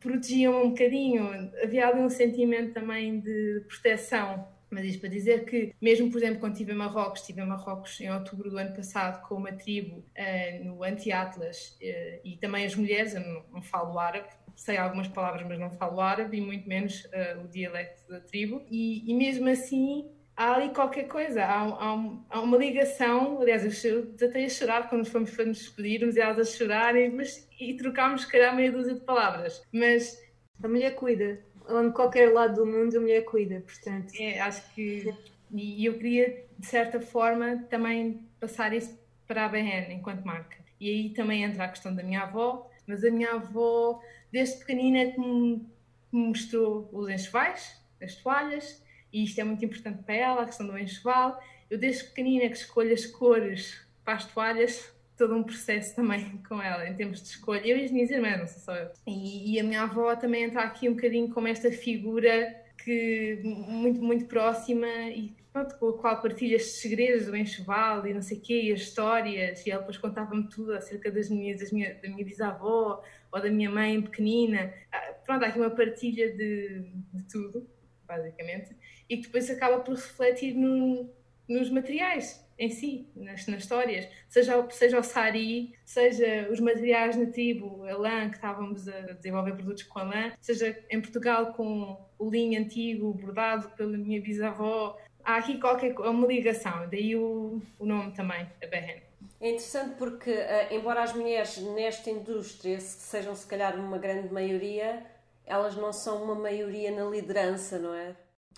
protegiam 0.00 0.64
um 0.64 0.68
bocadinho. 0.70 1.50
Havia 1.62 1.88
ali 1.88 2.00
um 2.00 2.10
sentimento 2.10 2.72
também 2.72 3.20
de 3.20 3.64
proteção. 3.68 4.46
Mas 4.70 4.84
isto 4.84 5.00
para 5.00 5.08
dizer 5.08 5.46
que, 5.46 5.74
mesmo 5.80 6.10
por 6.10 6.18
exemplo, 6.18 6.40
quando 6.40 6.52
estive 6.52 6.72
em 6.72 6.76
Marrocos, 6.76 7.20
estive 7.20 7.40
em 7.40 7.46
Marrocos 7.46 7.98
em 8.00 8.10
outubro 8.10 8.50
do 8.50 8.58
ano 8.58 8.74
passado 8.74 9.26
com 9.26 9.36
uma 9.36 9.52
tribo 9.52 9.98
uh, 9.98 10.64
no 10.64 10.84
Anti-Atlas 10.84 11.78
uh, 11.80 12.20
e 12.22 12.36
também 12.38 12.66
as 12.66 12.74
mulheres, 12.74 13.14
eu 13.14 13.20
não, 13.20 13.44
não 13.50 13.62
falo 13.62 13.98
árabe, 13.98 14.28
sei 14.54 14.76
algumas 14.76 15.08
palavras, 15.08 15.46
mas 15.46 15.58
não 15.58 15.70
falo 15.70 16.00
árabe 16.00 16.36
e 16.36 16.40
muito 16.40 16.68
menos 16.68 17.04
uh, 17.04 17.44
o 17.44 17.48
dialecto 17.48 18.06
da 18.10 18.20
tribo. 18.20 18.62
E, 18.68 19.10
e, 19.10 19.14
mesmo 19.14 19.48
assim, 19.48 20.10
há 20.38 20.54
ali 20.54 20.70
qualquer 20.70 21.08
coisa, 21.08 21.44
há, 21.44 21.64
há, 21.64 22.16
há 22.30 22.40
uma 22.40 22.56
ligação. 22.56 23.42
Aliás, 23.42 23.84
eu 23.84 24.06
desatei 24.06 24.44
a 24.44 24.48
chorar 24.48 24.88
quando 24.88 25.04
fomos 25.04 25.32
para 25.32 25.44
nos 25.44 25.58
despedirmos 25.58 26.16
e 26.16 26.20
elas 26.20 26.38
a 26.38 26.56
chorarem, 26.56 27.10
mas, 27.10 27.46
e 27.60 27.74
trocámos, 27.74 28.22
se 28.22 28.30
calhar, 28.30 28.54
meia 28.54 28.70
dúzia 28.70 28.94
de 28.94 29.00
palavras. 29.00 29.60
Mas 29.72 30.16
a 30.62 30.68
mulher 30.68 30.94
cuida. 30.94 31.40
Onde 31.68 31.92
qualquer 31.92 32.32
lado 32.32 32.54
do 32.54 32.66
mundo 32.66 32.96
a 32.96 33.00
mulher 33.00 33.24
cuida, 33.24 33.60
portanto. 33.60 34.12
É, 34.18 34.40
acho 34.40 34.72
que. 34.72 35.12
E 35.52 35.84
eu 35.84 35.94
queria, 35.94 36.44
de 36.58 36.66
certa 36.66 37.00
forma, 37.00 37.66
também 37.68 38.26
passar 38.40 38.72
isso 38.72 38.98
para 39.26 39.44
a 39.44 39.48
BN 39.48 39.92
enquanto 39.92 40.24
marca. 40.24 40.56
E 40.80 40.88
aí 40.88 41.10
também 41.10 41.42
entra 41.42 41.64
a 41.64 41.68
questão 41.68 41.94
da 41.94 42.02
minha 42.02 42.22
avó, 42.22 42.70
mas 42.86 43.04
a 43.04 43.10
minha 43.10 43.32
avó, 43.32 44.00
desde 44.32 44.58
pequenina, 44.58 45.10
que 45.10 45.20
me, 45.20 45.66
mostrou 46.10 46.88
os 46.92 47.08
enxovais, 47.08 47.78
as 48.00 48.14
toalhas, 48.14 48.82
e 49.12 49.24
isto 49.24 49.40
é 49.40 49.44
muito 49.44 49.64
importante 49.64 50.02
para 50.02 50.14
ela, 50.14 50.42
a 50.42 50.46
questão 50.46 50.66
do 50.66 50.78
enxoval. 50.78 51.40
Eu, 51.70 51.78
desde 51.78 52.04
pequenina, 52.04 52.48
que 52.48 52.56
escolho 52.56 52.92
as 52.92 53.06
cores 53.06 53.80
para 54.04 54.14
as 54.14 54.24
toalhas, 54.26 54.92
todo 55.16 55.34
um 55.34 55.42
processo 55.42 55.94
também 55.94 56.38
com 56.48 56.62
ela, 56.62 56.88
em 56.88 56.94
termos 56.94 57.20
de 57.20 57.28
escolha. 57.28 57.66
Eu 57.66 57.76
e 57.76 57.84
as 57.84 57.90
minhas 57.90 58.10
irmãs, 58.10 58.38
não 58.38 58.46
sei 58.46 58.60
só 58.60 58.74
eu. 58.74 58.90
E, 59.06 59.54
e, 59.54 59.60
a 59.60 59.64
minha 59.64 59.82
avó 59.82 60.14
também 60.16 60.44
entra 60.44 60.62
aqui 60.62 60.88
um 60.88 60.94
bocadinho 60.94 61.28
como 61.30 61.48
esta 61.48 61.70
figura 61.70 62.64
que 62.84 63.40
muito, 63.42 64.00
muito 64.00 64.26
próxima 64.26 64.86
e 65.10 65.34
pronto, 65.52 65.76
com 65.78 65.88
a 65.88 65.98
qual 65.98 66.22
partilha 66.22 66.56
estes 66.56 66.80
segredos 66.80 67.26
do 67.26 67.36
enxoval 67.36 68.06
e 68.06 68.14
não 68.14 68.22
sei 68.22 68.38
o 68.38 68.40
quê, 68.40 68.62
e 68.62 68.72
as 68.72 68.80
histórias. 68.80 69.66
E 69.66 69.70
ela 69.70 69.80
depois 69.80 69.98
contava-me 69.98 70.48
tudo 70.48 70.72
acerca 70.72 71.10
das 71.10 71.28
minhas, 71.28 71.60
das 71.60 71.72
minha, 71.72 71.94
da 71.94 72.08
minha 72.08 72.24
bisavó 72.24 73.02
ou 73.30 73.42
da 73.42 73.50
minha 73.50 73.70
mãe 73.70 74.00
pequenina. 74.00 74.72
Ah, 74.92 75.14
pronto, 75.26 75.44
há 75.44 75.48
aqui 75.48 75.58
uma 75.58 75.70
partilha 75.70 76.32
de, 76.32 76.90
de 77.12 77.22
tudo, 77.24 77.68
basicamente, 78.06 78.74
e 79.08 79.16
que 79.16 79.22
depois 79.24 79.50
acaba 79.50 79.80
por 79.80 79.94
refletir 79.94 80.54
no, 80.54 81.08
nos 81.48 81.70
materiais 81.70 82.46
em 82.58 82.70
si, 82.70 83.08
nas, 83.14 83.46
nas 83.46 83.62
histórias, 83.62 84.08
seja, 84.28 84.66
seja 84.70 84.98
o 84.98 85.02
sari, 85.02 85.74
seja 85.84 86.48
os 86.50 86.58
materiais 86.58 87.16
na 87.16 87.26
tribo, 87.26 87.84
a 87.84 87.96
lã, 87.96 88.28
que 88.28 88.36
estávamos 88.36 88.88
a 88.88 89.00
desenvolver 89.12 89.52
produtos 89.52 89.84
com 89.84 90.00
a 90.00 90.02
lã, 90.02 90.32
seja 90.40 90.76
em 90.90 91.00
Portugal 91.00 91.52
com 91.52 91.96
o 92.18 92.28
linho 92.28 92.60
antigo, 92.60 93.14
bordado 93.14 93.70
pela 93.70 93.96
minha 93.96 94.20
bisavó. 94.20 94.98
Há 95.24 95.36
aqui 95.36 95.60
qualquer 95.60 95.96
uma 96.00 96.26
ligação, 96.26 96.88
daí 96.90 97.14
o, 97.14 97.62
o 97.78 97.86
nome 97.86 98.12
também, 98.12 98.48
a 98.62 98.66
Behen. 98.66 99.02
É 99.40 99.50
interessante 99.50 99.94
porque, 99.96 100.30
eh, 100.30 100.74
embora 100.74 101.02
as 101.02 101.12
mulheres 101.12 101.58
nesta 101.58 102.10
indústria 102.10 102.80
sejam 102.80 103.36
se 103.36 103.46
calhar 103.46 103.78
uma 103.78 103.98
grande 103.98 104.32
maioria, 104.32 105.04
elas 105.46 105.76
não 105.76 105.92
são 105.92 106.24
uma 106.24 106.34
maioria 106.34 106.90
na 106.90 107.08
liderança, 107.08 107.78
não 107.78 107.94
é? 107.94 108.16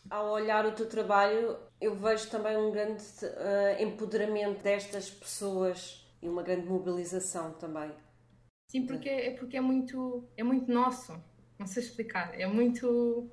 Ao 0.09 0.31
olhar 0.31 0.67
o 0.67 0.73
teu 0.73 0.89
trabalho, 0.89 1.57
eu 1.81 1.95
vejo 1.95 2.31
também 2.31 2.57
um 2.57 2.71
grande 2.71 3.03
uh, 3.25 3.83
empoderamento 3.83 4.63
destas 4.63 5.11
pessoas 5.11 6.07
e 6.23 6.29
uma 6.29 6.43
grande 6.43 6.67
mobilização 6.67 7.53
também. 7.55 7.93
Sim, 8.69 8.87
porque 8.87 9.09
é 9.09 9.31
porque 9.33 9.57
é 9.57 9.61
muito 9.61 10.25
é 10.37 10.43
muito 10.43 10.71
nosso, 10.71 11.13
não 11.59 11.67
sei 11.67 11.83
explicar, 11.83 12.39
é 12.39 12.47
muito 12.47 13.29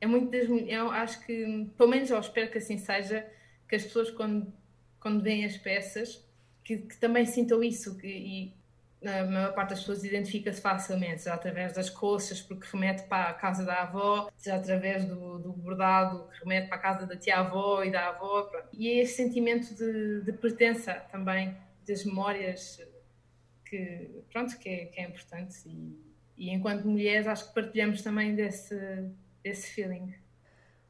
é 0.00 0.06
muito 0.06 0.30
das 0.30 0.48
eu 0.48 0.90
acho 0.90 1.24
que 1.26 1.70
pelo 1.76 1.90
menos 1.90 2.10
eu 2.10 2.18
espero 2.20 2.50
que 2.50 2.58
assim 2.58 2.78
seja 2.78 3.28
que 3.68 3.74
as 3.74 3.82
pessoas 3.82 4.10
quando 4.10 4.52
quando 5.00 5.22
veem 5.22 5.44
as 5.44 5.56
peças 5.56 6.24
que, 6.64 6.76
que 6.78 6.96
também 6.98 7.24
sintam 7.26 7.62
isso 7.62 7.96
que, 7.98 8.06
e 8.06 8.57
a 9.04 9.24
maior 9.24 9.54
parte 9.54 9.70
das 9.70 9.80
pessoas 9.80 10.02
identifica-se 10.02 10.60
facilmente, 10.60 11.22
seja 11.22 11.34
através 11.34 11.72
das 11.72 11.88
coxas, 11.88 12.40
porque 12.40 12.66
remete 12.72 13.04
para 13.04 13.30
a 13.30 13.34
casa 13.34 13.64
da 13.64 13.82
avó, 13.82 14.28
seja 14.36 14.56
através 14.56 15.04
do, 15.04 15.38
do 15.38 15.52
bordado, 15.52 16.28
que 16.30 16.40
remete 16.40 16.68
para 16.68 16.76
a 16.76 16.80
casa 16.80 17.06
da 17.06 17.16
tia-avó 17.16 17.84
e 17.84 17.92
da 17.92 18.08
avó. 18.08 18.42
Pronto. 18.42 18.68
E 18.72 18.88
é 18.88 19.02
esse 19.02 19.14
sentimento 19.14 19.72
de, 19.74 20.22
de 20.22 20.32
pertença 20.32 20.94
também, 21.12 21.56
das 21.86 22.04
memórias, 22.04 22.82
que, 23.64 24.22
pronto, 24.32 24.58
que, 24.58 24.68
é, 24.68 24.86
que 24.86 25.00
é 25.00 25.04
importante. 25.04 25.68
E, 25.68 25.96
e, 26.36 26.50
enquanto 26.50 26.88
mulheres, 26.88 27.26
acho 27.28 27.48
que 27.48 27.54
partilhamos 27.54 28.02
também 28.02 28.34
desse, 28.34 28.76
desse 29.42 29.68
feeling. 29.70 30.12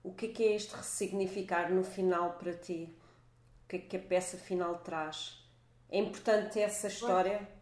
O 0.02 0.14
que 0.14 0.26
é, 0.26 0.28
que 0.30 0.42
é 0.44 0.54
este 0.54 0.74
ressignificar 0.74 1.70
no 1.70 1.84
final 1.84 2.32
para 2.38 2.54
ti? 2.54 2.88
O 3.64 3.68
que 3.68 3.76
é 3.76 3.78
que 3.80 3.96
a 3.98 4.00
peça 4.00 4.38
final 4.38 4.78
traz? 4.78 5.44
É 5.90 5.98
importante 5.98 6.58
essa 6.58 6.86
história? 6.86 7.57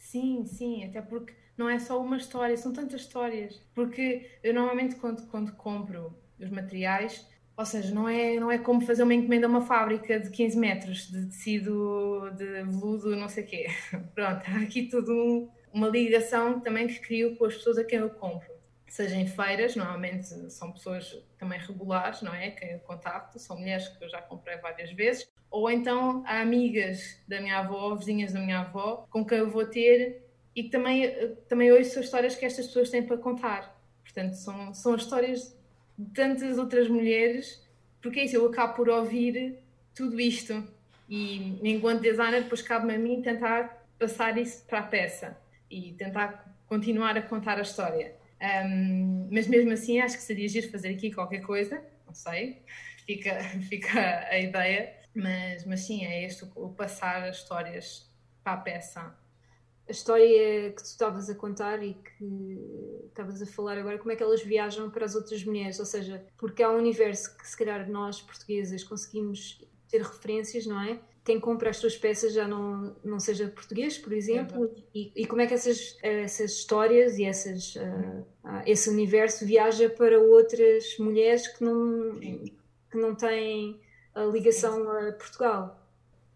Sim, 0.00 0.44
sim, 0.46 0.84
até 0.84 1.00
porque 1.02 1.32
não 1.56 1.68
é 1.68 1.78
só 1.78 2.00
uma 2.02 2.16
história, 2.16 2.56
são 2.56 2.72
tantas 2.72 3.02
histórias. 3.02 3.62
Porque 3.74 4.28
eu 4.42 4.52
normalmente 4.54 4.96
quando, 4.96 5.26
quando 5.28 5.52
compro 5.56 6.16
os 6.40 6.50
materiais, 6.50 7.26
ou 7.56 7.64
seja, 7.66 7.94
não 7.94 8.08
é, 8.08 8.40
não 8.40 8.50
é 8.50 8.58
como 8.58 8.80
fazer 8.80 9.02
uma 9.02 9.14
encomenda 9.14 9.46
a 9.46 9.50
uma 9.50 9.60
fábrica 9.60 10.18
de 10.18 10.30
15 10.30 10.58
metros 10.58 11.08
de 11.10 11.26
tecido 11.26 12.30
de 12.36 12.44
veludo, 12.64 13.14
não 13.14 13.28
sei 13.28 13.44
o 13.44 13.46
quê. 13.46 13.66
Pronto, 14.14 14.42
há 14.48 14.62
aqui 14.62 14.88
tudo 14.88 15.12
um, 15.12 15.50
uma 15.72 15.88
ligação 15.88 16.60
também 16.60 16.86
que 16.88 16.98
crio 17.00 17.36
com 17.36 17.44
as 17.44 17.54
pessoas 17.56 17.78
a 17.78 17.84
quem 17.84 17.98
eu 17.98 18.10
compro. 18.10 18.59
Seja 18.90 19.14
em 19.14 19.26
feiras, 19.26 19.76
normalmente 19.76 20.26
são 20.50 20.72
pessoas 20.72 21.16
também 21.38 21.60
regulares, 21.60 22.22
não 22.22 22.34
é? 22.34 22.50
Quem 22.50 22.72
eu 22.72 22.80
contacto, 22.80 23.38
são 23.38 23.56
mulheres 23.56 23.86
que 23.86 24.04
eu 24.04 24.08
já 24.08 24.20
comprei 24.20 24.56
várias 24.56 24.90
vezes, 24.90 25.30
ou 25.48 25.70
então 25.70 26.24
há 26.26 26.40
amigas 26.40 27.16
da 27.28 27.40
minha 27.40 27.58
avó, 27.58 27.94
vizinhas 27.94 28.32
da 28.32 28.40
minha 28.40 28.60
avó, 28.60 29.06
com 29.08 29.24
quem 29.24 29.38
eu 29.38 29.48
vou 29.48 29.64
ter 29.64 30.20
e 30.56 30.64
que 30.64 30.70
também, 30.70 31.08
também 31.48 31.70
ouço 31.70 32.00
as 32.00 32.06
histórias 32.06 32.34
que 32.34 32.44
estas 32.44 32.66
pessoas 32.66 32.90
têm 32.90 33.04
para 33.04 33.16
contar. 33.16 33.80
Portanto, 34.02 34.34
são, 34.34 34.74
são 34.74 34.96
histórias 34.96 35.56
de 35.96 36.10
tantas 36.10 36.58
outras 36.58 36.88
mulheres, 36.88 37.64
porque 38.02 38.18
é 38.18 38.24
isso, 38.24 38.34
eu 38.34 38.46
acabo 38.46 38.74
por 38.74 38.88
ouvir 38.88 39.56
tudo 39.94 40.20
isto 40.20 40.66
e 41.08 41.58
enquanto 41.62 42.00
designer 42.00 42.42
depois 42.42 42.60
cabe-me 42.60 42.94
a 42.96 42.98
mim 42.98 43.22
tentar 43.22 43.86
passar 43.98 44.36
isso 44.36 44.64
para 44.66 44.80
a 44.80 44.82
peça 44.82 45.36
e 45.70 45.92
tentar 45.92 46.56
continuar 46.66 47.16
a 47.16 47.22
contar 47.22 47.58
a 47.58 47.62
história. 47.62 48.19
Um, 48.40 49.28
mas 49.30 49.46
mesmo 49.46 49.72
assim 49.72 50.00
acho 50.00 50.16
que 50.16 50.22
seria 50.22 50.48
giro 50.48 50.70
fazer 50.70 50.88
aqui 50.88 51.12
qualquer 51.12 51.42
coisa, 51.42 51.82
não 52.06 52.14
sei, 52.14 52.62
fica, 53.06 53.38
fica 53.68 54.26
a 54.30 54.38
ideia 54.38 55.00
mas, 55.14 55.64
mas 55.64 55.80
sim, 55.80 56.04
é 56.04 56.24
este 56.24 56.44
o, 56.54 56.68
passar 56.70 57.28
as 57.28 57.38
histórias 57.38 58.08
para 58.42 58.54
a 58.54 58.56
peça. 58.56 59.14
A 59.88 59.90
história 59.90 60.70
que 60.70 60.82
tu 60.82 60.84
estavas 60.84 61.28
a 61.28 61.34
contar 61.34 61.82
e 61.82 61.94
que 61.94 63.06
estavas 63.08 63.42
a 63.42 63.46
falar 63.46 63.76
agora, 63.76 63.98
como 63.98 64.12
é 64.12 64.16
que 64.16 64.22
elas 64.22 64.42
viajam 64.42 64.88
para 64.88 65.04
as 65.04 65.16
outras 65.16 65.44
mulheres? 65.44 65.80
Ou 65.80 65.84
seja, 65.84 66.24
porque 66.38 66.62
há 66.62 66.70
um 66.70 66.78
universo 66.78 67.36
que 67.36 67.48
se 67.48 67.56
calhar 67.56 67.90
nós 67.90 68.20
portuguesas 68.20 68.84
conseguimos 68.84 69.66
ter 69.88 70.00
referências, 70.00 70.64
não 70.64 70.80
é? 70.80 71.00
Quem 71.24 71.38
compra 71.38 71.70
as 71.70 71.78
tuas 71.78 71.96
peças 71.96 72.32
já 72.32 72.48
não, 72.48 72.96
não 73.04 73.20
seja 73.20 73.46
português, 73.48 73.98
por 73.98 74.12
exemplo, 74.12 74.74
e, 74.94 75.12
e, 75.14 75.26
como 75.26 75.42
é 75.42 75.46
que 75.46 75.54
essas, 75.54 75.98
essas 76.02 76.52
histórias 76.52 77.18
e 77.18 77.24
essas, 77.24 77.76
uh, 77.76 78.26
uh, 78.44 78.62
esse 78.66 78.88
universo 78.88 79.44
viaja 79.44 79.90
para 79.90 80.18
outras 80.18 80.96
mulheres 80.98 81.46
que 81.46 81.62
não, 81.62 82.18
que 82.18 82.96
não 82.96 83.14
têm 83.14 83.78
a 84.14 84.24
ligação 84.24 84.90
a 84.90 85.12
Portugal. 85.12 85.86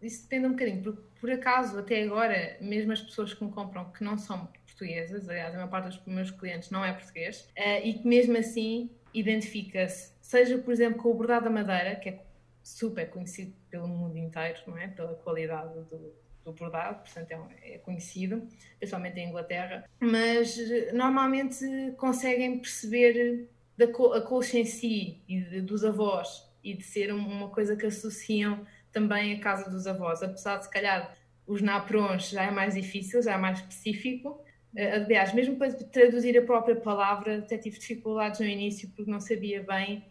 Isso 0.01 0.23
depende 0.23 0.47
um 0.47 0.51
bocadinho, 0.51 0.83
porque 0.83 1.01
por 1.19 1.31
acaso, 1.31 1.79
até 1.79 2.03
agora, 2.03 2.55
mesmo 2.61 2.91
as 2.91 3.01
pessoas 3.01 3.33
que 3.33 3.43
me 3.43 3.51
compram 3.51 3.91
que 3.91 4.03
não 4.03 4.17
são 4.17 4.47
portuguesas, 4.67 5.27
aliás, 5.27 5.53
a 5.53 5.57
maior 5.57 5.69
parte 5.69 5.97
dos 5.97 6.05
meus 6.05 6.29
clientes 6.29 6.69
não 6.69 6.85
é 6.85 6.93
português, 6.93 7.49
uh, 7.57 7.83
e 7.83 7.93
que 7.95 8.07
mesmo 8.07 8.37
assim 8.37 8.89
identifica-se, 9.13 10.13
seja 10.21 10.57
por 10.57 10.71
exemplo 10.71 11.01
com 11.01 11.09
o 11.09 11.13
bordado 11.13 11.45
da 11.45 11.51
madeira, 11.51 11.95
que 11.95 12.09
é 12.09 12.19
super 12.65 13.07
conhecido 13.11 13.53
pelo 13.69 13.87
mundo 13.87 14.17
inteiro, 14.17 14.57
não 14.65 14.75
é? 14.75 14.87
Pela 14.87 15.13
qualidade 15.13 15.71
do, 15.83 16.11
do 16.43 16.51
bordado, 16.51 17.03
portanto 17.03 17.31
é, 17.31 17.75
é, 17.75 17.77
conhecido, 17.77 18.47
principalmente 18.79 19.19
em 19.19 19.29
Inglaterra, 19.29 19.87
mas 19.99 20.57
normalmente 20.91 21.93
conseguem 21.95 22.57
perceber 22.57 23.47
da 23.77 23.85
a 23.85 24.21
colcha 24.21 24.57
em 24.57 24.65
si 24.65 25.21
e 25.27 25.41
de, 25.41 25.61
dos 25.61 25.85
avós 25.85 26.49
e 26.63 26.73
de 26.73 26.83
ser 26.83 27.13
uma 27.13 27.49
coisa 27.49 27.75
que 27.75 27.85
associam 27.85 28.65
também 28.91 29.35
a 29.35 29.39
casa 29.39 29.69
dos 29.69 29.85
avós, 29.85 30.23
apesar 30.23 30.57
de 30.57 30.65
se 30.65 30.71
calhar 30.71 31.15
os 31.45 31.61
naprons 31.61 32.29
já 32.29 32.45
é 32.45 32.51
mais 32.51 32.73
difícil, 32.73 33.21
já 33.21 33.33
é 33.33 33.37
mais 33.37 33.59
específico. 33.59 34.43
Eh, 34.75 34.95
aliás, 34.95 35.33
mesmo 35.33 35.57
para 35.57 35.71
traduzir 35.71 36.35
a 36.35 36.41
própria 36.41 36.75
palavra, 36.75 37.37
até 37.37 37.59
tive 37.59 37.77
dificuldades 37.77 38.39
no 38.39 38.47
início 38.47 38.89
porque 38.95 39.11
não 39.11 39.19
sabia 39.19 39.61
bem, 39.61 40.03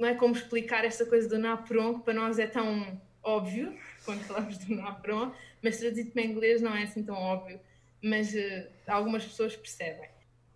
não 0.00 0.08
é 0.08 0.14
como 0.14 0.34
explicar 0.34 0.84
esta 0.84 1.04
coisa 1.04 1.28
do 1.28 1.38
napron, 1.38 1.98
que 1.98 2.04
para 2.04 2.14
nós 2.14 2.38
é 2.38 2.46
tão 2.46 3.00
óbvio 3.22 3.76
quando 4.04 4.20
falamos 4.22 4.58
do 4.58 4.74
napron, 4.74 5.32
mas 5.62 5.78
traduzido 5.78 6.10
para 6.10 6.22
inglês 6.22 6.62
não 6.62 6.74
é 6.74 6.84
assim 6.84 7.02
tão 7.02 7.14
óbvio, 7.14 7.60
mas 8.02 8.32
uh, 8.34 8.66
algumas 8.86 9.24
pessoas 9.24 9.54
percebem. 9.54 10.08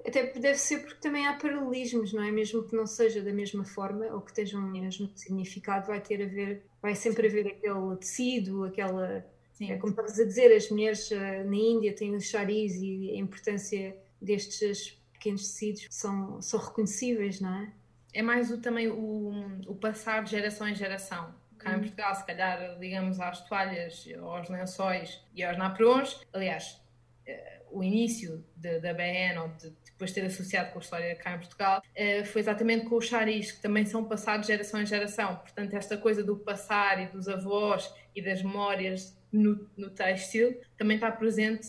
Até 0.07 0.33
deve 0.33 0.59
ser 0.59 0.81
porque 0.81 1.01
também 1.01 1.27
há 1.27 1.35
paralelismos, 1.35 2.13
não 2.13 2.23
é? 2.23 2.31
Mesmo 2.31 2.63
que 2.63 2.77
não 2.77 2.87
seja 2.87 3.23
da 3.23 3.33
mesma 3.33 3.65
forma 3.65 4.07
ou 4.07 4.21
que 4.21 4.31
estejam 4.31 4.61
o 4.61 4.71
mesmo 4.71 5.11
significado, 5.15 5.87
vai 5.87 6.01
ter 6.01 6.23
a 6.23 6.27
ver, 6.27 6.63
vai 6.81 6.95
sempre 6.95 7.27
haver 7.27 7.47
aquele 7.47 7.97
tecido, 7.97 8.65
aquela. 8.65 9.25
Sim. 9.53 9.71
É 9.71 9.77
como 9.77 9.91
estavas 9.93 10.19
a 10.19 10.25
dizer, 10.25 10.55
as 10.55 10.69
mulheres 10.71 11.11
uh, 11.11 11.45
na 11.45 11.57
Índia 11.57 11.95
têm 11.95 12.15
os 12.15 12.25
charis 12.25 12.75
e 12.77 13.13
a 13.13 13.17
importância 13.17 13.97
destes 14.21 14.99
pequenos 15.13 15.43
tecidos 15.43 15.87
são, 15.91 16.43
são 16.43 16.61
reconhecíveis, 16.61 17.41
não 17.41 17.55
é? 17.55 17.73
É 18.15 18.23
mais 18.23 18.51
o, 18.51 18.61
também 18.61 18.89
o, 18.89 19.61
o 19.67 19.75
passar 19.75 20.25
de 20.25 20.31
geração 20.31 20.67
em 20.69 20.75
geração. 20.75 21.35
Cá 21.59 21.77
em 21.77 21.81
Portugal, 21.81 22.15
se 22.15 22.25
calhar, 22.25 22.79
ligamos 22.79 23.21
às 23.21 23.41
toalhas, 23.47 24.07
aos 24.23 24.49
lençóis 24.49 25.21
e 25.35 25.43
aos 25.43 25.59
naprons. 25.59 26.21
Aliás, 26.33 26.81
uh, 27.27 27.79
o 27.79 27.83
início 27.83 28.45
de, 28.57 28.81
da 28.81 28.95
BN 28.95 29.39
ou 29.39 29.49
de 29.49 29.85
depois 29.95 30.11
de 30.11 30.21
ter 30.21 30.27
associado 30.27 30.73
com 30.73 30.79
a 30.79 30.83
história 30.83 31.15
cá 31.15 31.35
em 31.35 31.39
Portugal, 31.39 31.81
eh, 31.95 32.25
foi 32.25 32.41
exatamente 32.41 32.87
com 32.87 32.97
os 32.97 33.07
charis, 33.07 33.53
que 33.53 33.63
também 33.63 33.87
são 33.87 34.05
passados 34.05 34.47
de 34.47 34.53
geração 34.53 34.83
em 34.83 34.87
geração. 34.87 35.37
Portanto, 35.37 35.73
esta 35.75 35.97
coisa 35.97 36.23
do 36.23 36.37
passar 36.37 37.01
e 37.01 37.07
dos 37.07 37.29
avós 37.29 37.95
e 38.15 38.21
das 38.21 38.43
memórias 38.43 39.17
no, 39.33 39.69
no 39.77 39.91
têxtil, 39.91 40.61
também 40.77 40.97
está 40.97 41.13
presente 41.13 41.69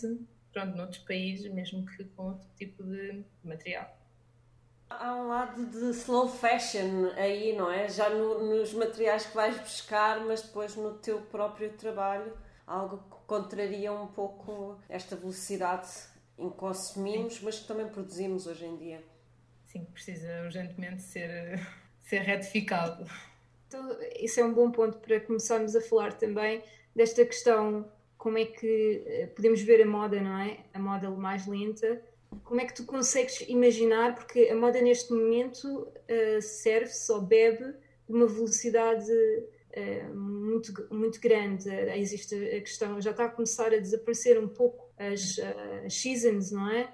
pronto, 0.52 0.76
noutros 0.76 0.98
países, 1.04 1.52
mesmo 1.52 1.84
que 1.84 2.04
com 2.04 2.30
outro 2.30 2.48
tipo 2.56 2.82
de 2.82 3.22
material. 3.44 3.95
Há 4.88 5.14
um 5.14 5.28
lado 5.28 5.66
de 5.66 5.90
slow 5.90 6.28
fashion 6.28 7.10
aí, 7.16 7.56
não 7.56 7.70
é? 7.70 7.88
Já 7.88 8.08
no, 8.08 8.44
nos 8.46 8.72
materiais 8.72 9.26
que 9.26 9.34
vais 9.34 9.58
buscar, 9.58 10.20
mas 10.20 10.42
depois 10.42 10.76
no 10.76 10.94
teu 10.94 11.20
próprio 11.22 11.72
trabalho, 11.72 12.32
algo 12.66 12.98
que 12.98 13.26
contraria 13.26 13.92
um 13.92 14.06
pouco 14.06 14.78
esta 14.88 15.16
velocidade 15.16 15.88
em 16.38 16.50
que 16.50 16.56
consumimos, 16.56 17.40
mas 17.40 17.58
que 17.58 17.66
também 17.66 17.88
produzimos 17.88 18.46
hoje 18.46 18.64
em 18.64 18.76
dia. 18.76 19.02
Sim, 19.66 19.84
precisa 19.86 20.42
urgentemente 20.44 21.02
ser, 21.02 21.60
ser 22.02 22.20
retificado. 22.20 23.06
Então, 23.66 23.96
isso 24.20 24.38
é 24.38 24.44
um 24.44 24.54
bom 24.54 24.70
ponto 24.70 24.98
para 24.98 25.20
começarmos 25.20 25.74
a 25.74 25.80
falar 25.80 26.12
também 26.12 26.62
desta 26.94 27.24
questão, 27.24 27.90
como 28.16 28.38
é 28.38 28.44
que 28.44 29.02
eh, 29.06 29.26
podemos 29.34 29.60
ver 29.62 29.82
a 29.82 29.86
moda, 29.86 30.20
não 30.20 30.38
é? 30.38 30.60
A 30.72 30.78
moda 30.78 31.10
mais 31.10 31.46
lenta. 31.46 32.00
Como 32.44 32.60
é 32.60 32.66
que 32.66 32.74
tu 32.74 32.84
consegues 32.84 33.40
imaginar, 33.42 34.14
porque 34.14 34.48
a 34.48 34.54
moda 34.54 34.80
neste 34.80 35.12
momento 35.12 35.66
uh, 35.68 36.42
serve-se 36.42 37.10
ou 37.12 37.20
bebe 37.20 37.74
de 38.08 38.12
uma 38.12 38.26
velocidade 38.26 39.10
uh, 39.10 40.14
muito, 40.14 40.86
muito 40.90 41.20
grande. 41.20 41.68
Uh, 41.68 41.90
existe 41.96 42.34
a 42.34 42.60
questão, 42.60 43.00
já 43.00 43.10
está 43.10 43.26
a 43.26 43.28
começar 43.28 43.72
a 43.72 43.78
desaparecer 43.78 44.38
um 44.38 44.48
pouco 44.48 44.90
as, 44.98 45.38
as 45.84 45.94
seasons, 45.94 46.50
não 46.50 46.70
é? 46.70 46.88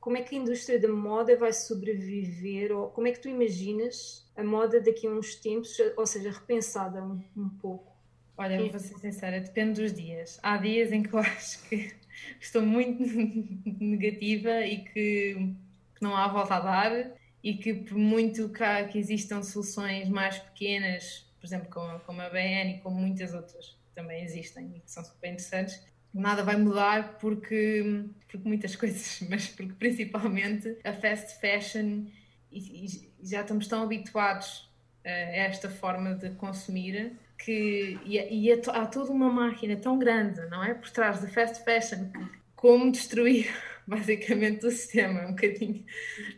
como 0.00 0.16
é 0.16 0.22
que 0.22 0.36
a 0.36 0.38
indústria 0.38 0.78
da 0.78 0.88
moda 0.88 1.36
vai 1.36 1.52
sobreviver, 1.52 2.70
ou 2.70 2.90
como 2.90 3.08
é 3.08 3.12
que 3.12 3.18
tu 3.18 3.28
imaginas 3.28 4.24
a 4.36 4.44
moda 4.44 4.80
daqui 4.80 5.04
a 5.08 5.10
uns 5.10 5.34
tempos, 5.34 5.76
ou 5.96 6.06
seja, 6.06 6.30
repensada 6.30 7.02
um, 7.02 7.20
um 7.36 7.48
pouco? 7.48 7.92
Olha, 8.38 8.70
vou 8.70 8.78
ser 8.78 8.98
sincera, 8.98 9.40
depende 9.40 9.80
dos 9.80 9.92
dias. 9.92 10.38
Há 10.42 10.58
dias 10.58 10.92
em 10.92 11.02
que 11.02 11.12
eu 11.12 11.18
acho 11.20 11.68
que 11.68 11.92
estou 12.40 12.62
muito 12.62 13.02
negativa 13.80 14.64
e 14.64 14.78
que, 14.78 15.54
que 15.94 16.02
não 16.02 16.16
há 16.16 16.28
volta 16.28 16.56
a 16.56 16.60
dar 16.60 17.12
e 17.42 17.54
que 17.54 17.74
por 17.74 17.96
muito 17.96 18.48
que, 18.48 18.84
que 18.90 18.98
existam 18.98 19.42
soluções 19.42 20.08
mais 20.08 20.38
pequenas, 20.38 21.26
por 21.40 21.46
exemplo, 21.46 21.68
como, 21.70 22.00
como 22.00 22.20
a 22.20 22.28
BN 22.28 22.76
e 22.76 22.78
como 22.80 22.96
muitas 22.98 23.34
outras 23.34 23.68
que 23.68 23.94
também 23.94 24.24
existem 24.24 24.72
e 24.76 24.80
que 24.80 24.90
são 24.90 25.04
super 25.04 25.28
interessantes, 25.28 25.80
nada 26.12 26.42
vai 26.42 26.56
mudar 26.56 27.18
porque, 27.18 28.04
porque 28.28 28.48
muitas 28.48 28.74
coisas, 28.76 29.20
mas 29.28 29.48
porque 29.48 29.74
principalmente 29.74 30.76
a 30.82 30.92
fast 30.92 31.40
fashion 31.40 32.06
e, 32.50 32.86
e 32.86 33.10
já 33.22 33.42
estamos 33.42 33.68
tão 33.68 33.82
habituados 33.82 34.68
a 35.04 35.10
esta 35.10 35.70
forma 35.70 36.14
de 36.14 36.30
consumir 36.30 37.16
que 37.38 37.98
e, 38.04 38.18
e 38.18 38.52
há 38.52 38.86
toda 38.86 39.12
uma 39.12 39.30
máquina 39.30 39.76
tão 39.76 39.98
grande, 39.98 40.40
não 40.48 40.62
é? 40.62 40.74
Por 40.74 40.90
trás 40.90 41.20
da 41.20 41.28
fast 41.28 41.64
fashion, 41.64 42.10
como 42.54 42.90
destruir 42.90 43.48
basicamente 43.86 44.66
o 44.66 44.70
sistema, 44.70 45.22
um 45.22 45.30
bocadinho. 45.30 45.84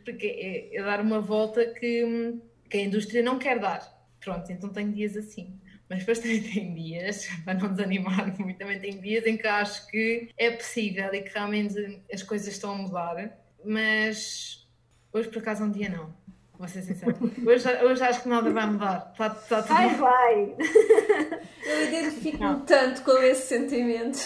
Porque 0.05 0.27
é, 0.27 0.77
é 0.77 0.83
dar 0.83 1.01
uma 1.01 1.21
volta 1.21 1.65
que, 1.67 2.37
que 2.69 2.79
a 2.79 2.83
indústria 2.83 3.23
não 3.23 3.39
quer 3.39 3.59
dar. 3.59 3.97
Pronto, 4.21 4.51
então 4.51 4.69
tem 4.71 4.91
dias 4.91 5.17
assim. 5.17 5.59
Mas 5.89 6.01
depois 6.01 6.19
também 6.19 6.43
tem 6.43 6.75
dias, 6.75 7.27
para 7.45 7.55
não 7.55 7.73
desanimar 7.73 8.39
muito, 8.39 8.59
também 8.59 8.79
tem 8.79 9.01
dias 9.01 9.27
em 9.27 9.37
que 9.37 9.47
acho 9.47 9.87
que 9.89 10.29
é 10.37 10.51
possível 10.51 11.13
e 11.15 11.23
que 11.23 11.33
realmente 11.33 12.03
as 12.13 12.23
coisas 12.23 12.49
estão 12.49 12.73
a 12.73 12.77
mudar. 12.77 13.39
Mas 13.65 14.69
hoje 15.13 15.29
por 15.29 15.39
acaso 15.39 15.65
um 15.65 15.71
dia 15.71 15.89
não 15.89 16.15
vou 16.59 16.69
ser 16.69 16.83
sincera. 16.83 17.17
Hoje, 17.47 17.85
hoje 17.85 18.03
acho 18.03 18.23
que 18.23 18.29
nada 18.29 18.51
vai 18.51 18.67
mudar. 18.67 19.11
Está, 19.13 19.27
está 19.29 19.63
tudo... 19.63 19.75
Vai, 19.75 19.95
vai! 19.95 20.57
Eu 21.65 21.89
identifico-me 21.89 22.61
tanto 22.67 23.03
com 23.03 23.17
esse 23.19 23.47
sentimento. 23.47 24.19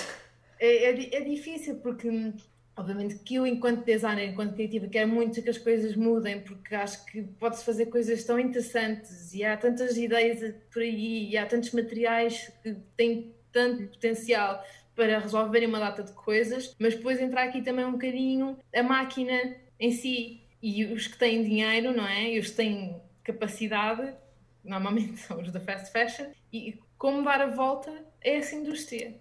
É, 0.59 0.91
é, 0.91 1.17
é, 1.17 1.21
difícil 1.21 1.77
porque, 1.77 2.09
obviamente, 2.77 3.17
que 3.17 3.35
eu, 3.35 3.47
enquanto 3.47 3.85
designer, 3.85 4.31
enquanto 4.31 4.55
criativa, 4.55 4.87
quero 4.87 5.09
muito 5.09 5.43
que 5.43 5.51
as 5.51 5.59
coisas 5.59 5.95
mudem 5.95 6.41
porque 6.41 6.75
acho 6.75 7.05
que 7.07 7.23
pode-se 7.23 7.65
fazer 7.65 7.87
coisas 7.87 8.25
tão 8.25 8.39
interessantes 8.39 9.35
e 9.35 9.45
há 9.45 9.57
tantas 9.57 9.97
ideias 9.97 10.55
por 10.73 10.83
aí 10.83 11.31
e 11.31 11.37
há 11.37 11.45
tantos 11.45 11.73
materiais 11.73 12.51
que 12.63 12.77
têm 12.97 13.35
tanto 13.53 13.89
potencial 13.89 14.65
para 14.95 15.19
resolverem 15.19 15.69
uma 15.69 15.81
data 15.81 16.03
de 16.03 16.13
coisas, 16.13 16.75
mas 16.79 16.95
depois 16.95 17.21
entrar 17.21 17.45
aqui 17.45 17.63
também 17.63 17.85
um 17.85 17.93
bocadinho 17.93 18.57
a 18.75 18.83
máquina 18.83 19.57
em 19.81 19.91
si, 19.91 20.42
e 20.63 20.85
os 20.85 21.09
que 21.09 21.19
têm 21.19 21.43
dinheiro, 21.43 21.93
não 21.93 22.07
é? 22.07 22.33
E 22.33 22.39
os 22.39 22.51
que 22.51 22.57
têm 22.57 23.03
capacidade, 23.25 24.15
normalmente 24.63 25.17
são 25.27 25.41
os 25.41 25.51
da 25.51 25.61
fast 25.61 25.91
fashion, 25.91 26.31
e 26.53 26.79
como 26.97 27.25
dar 27.25 27.41
a 27.41 27.49
volta 27.49 27.91
a 27.91 28.29
essa 28.29 28.55
indústria. 28.55 29.21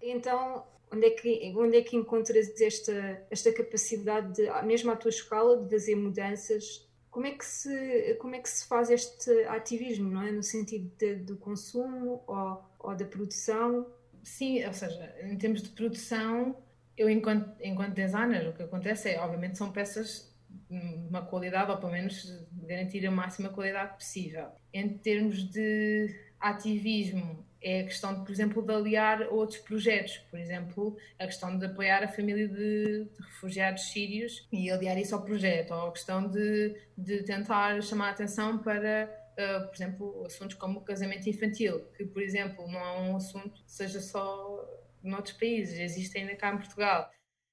Então, 0.00 0.64
onde 0.92 1.06
é 1.06 1.10
que, 1.10 1.54
onde 1.56 1.76
é 1.76 1.82
que 1.82 1.96
encontras 1.96 2.60
esta, 2.60 3.26
esta 3.28 3.52
capacidade, 3.52 4.34
de, 4.34 4.62
mesmo 4.62 4.90
à 4.92 4.96
tua 4.96 5.08
escala, 5.08 5.60
de 5.64 5.68
fazer 5.68 5.96
mudanças? 5.96 6.86
Como 7.10 7.26
é, 7.26 7.32
que 7.32 7.44
se, 7.44 8.14
como 8.20 8.36
é 8.36 8.38
que 8.38 8.48
se 8.48 8.66
faz 8.68 8.90
este 8.90 9.30
ativismo, 9.46 10.08
não 10.08 10.22
é? 10.22 10.30
No 10.30 10.42
sentido 10.42 10.92
de, 10.96 11.16
do 11.16 11.36
consumo 11.36 12.22
ou, 12.26 12.62
ou 12.78 12.94
da 12.94 13.04
produção? 13.04 13.90
Sim, 14.22 14.64
ou 14.64 14.72
seja, 14.72 15.16
em 15.22 15.36
termos 15.36 15.62
de 15.62 15.70
produção, 15.70 16.54
eu 16.96 17.08
enquanto, 17.08 17.50
enquanto 17.60 17.94
designer, 17.94 18.48
o 18.48 18.52
que 18.52 18.62
acontece 18.62 19.08
é, 19.10 19.20
obviamente, 19.20 19.58
são 19.58 19.72
peças 19.72 20.28
uma 20.70 21.22
qualidade, 21.22 21.70
ou 21.70 21.78
pelo 21.78 21.92
menos 21.92 22.46
garantir 22.66 23.06
a 23.06 23.10
máxima 23.10 23.48
qualidade 23.48 23.94
possível. 23.94 24.48
Em 24.72 24.88
termos 24.98 25.44
de 25.50 26.14
ativismo, 26.38 27.44
é 27.60 27.80
a 27.80 27.84
questão, 27.84 28.24
por 28.24 28.30
exemplo, 28.30 28.62
de 28.62 28.72
aliar 28.72 29.22
outros 29.32 29.58
projetos, 29.58 30.18
por 30.30 30.38
exemplo, 30.38 30.96
a 31.18 31.26
questão 31.26 31.58
de 31.58 31.66
apoiar 31.66 32.04
a 32.04 32.08
família 32.08 32.46
de, 32.48 33.04
de 33.04 33.22
refugiados 33.22 33.90
sírios 33.90 34.46
e 34.52 34.70
aliar 34.70 34.96
isso 34.96 35.14
ao 35.14 35.22
projeto, 35.22 35.72
ou 35.72 35.88
a 35.88 35.92
questão 35.92 36.28
de, 36.28 36.76
de 36.96 37.22
tentar 37.24 37.82
chamar 37.82 38.08
a 38.08 38.10
atenção 38.10 38.58
para, 38.58 39.10
uh, 39.32 39.66
por 39.66 39.74
exemplo, 39.74 40.24
assuntos 40.24 40.56
como 40.56 40.78
o 40.78 40.82
casamento 40.82 41.28
infantil, 41.28 41.80
que, 41.96 42.04
por 42.04 42.22
exemplo, 42.22 42.66
não 42.68 42.80
é 42.80 43.00
um 43.00 43.16
assunto 43.16 43.62
que 43.64 43.72
seja 43.72 44.00
só 44.00 44.64
noutros 45.02 45.36
países, 45.36 45.78
existe 45.78 46.16
ainda 46.18 46.36
cá 46.36 46.52
em 46.52 46.58
Portugal. 46.58 47.10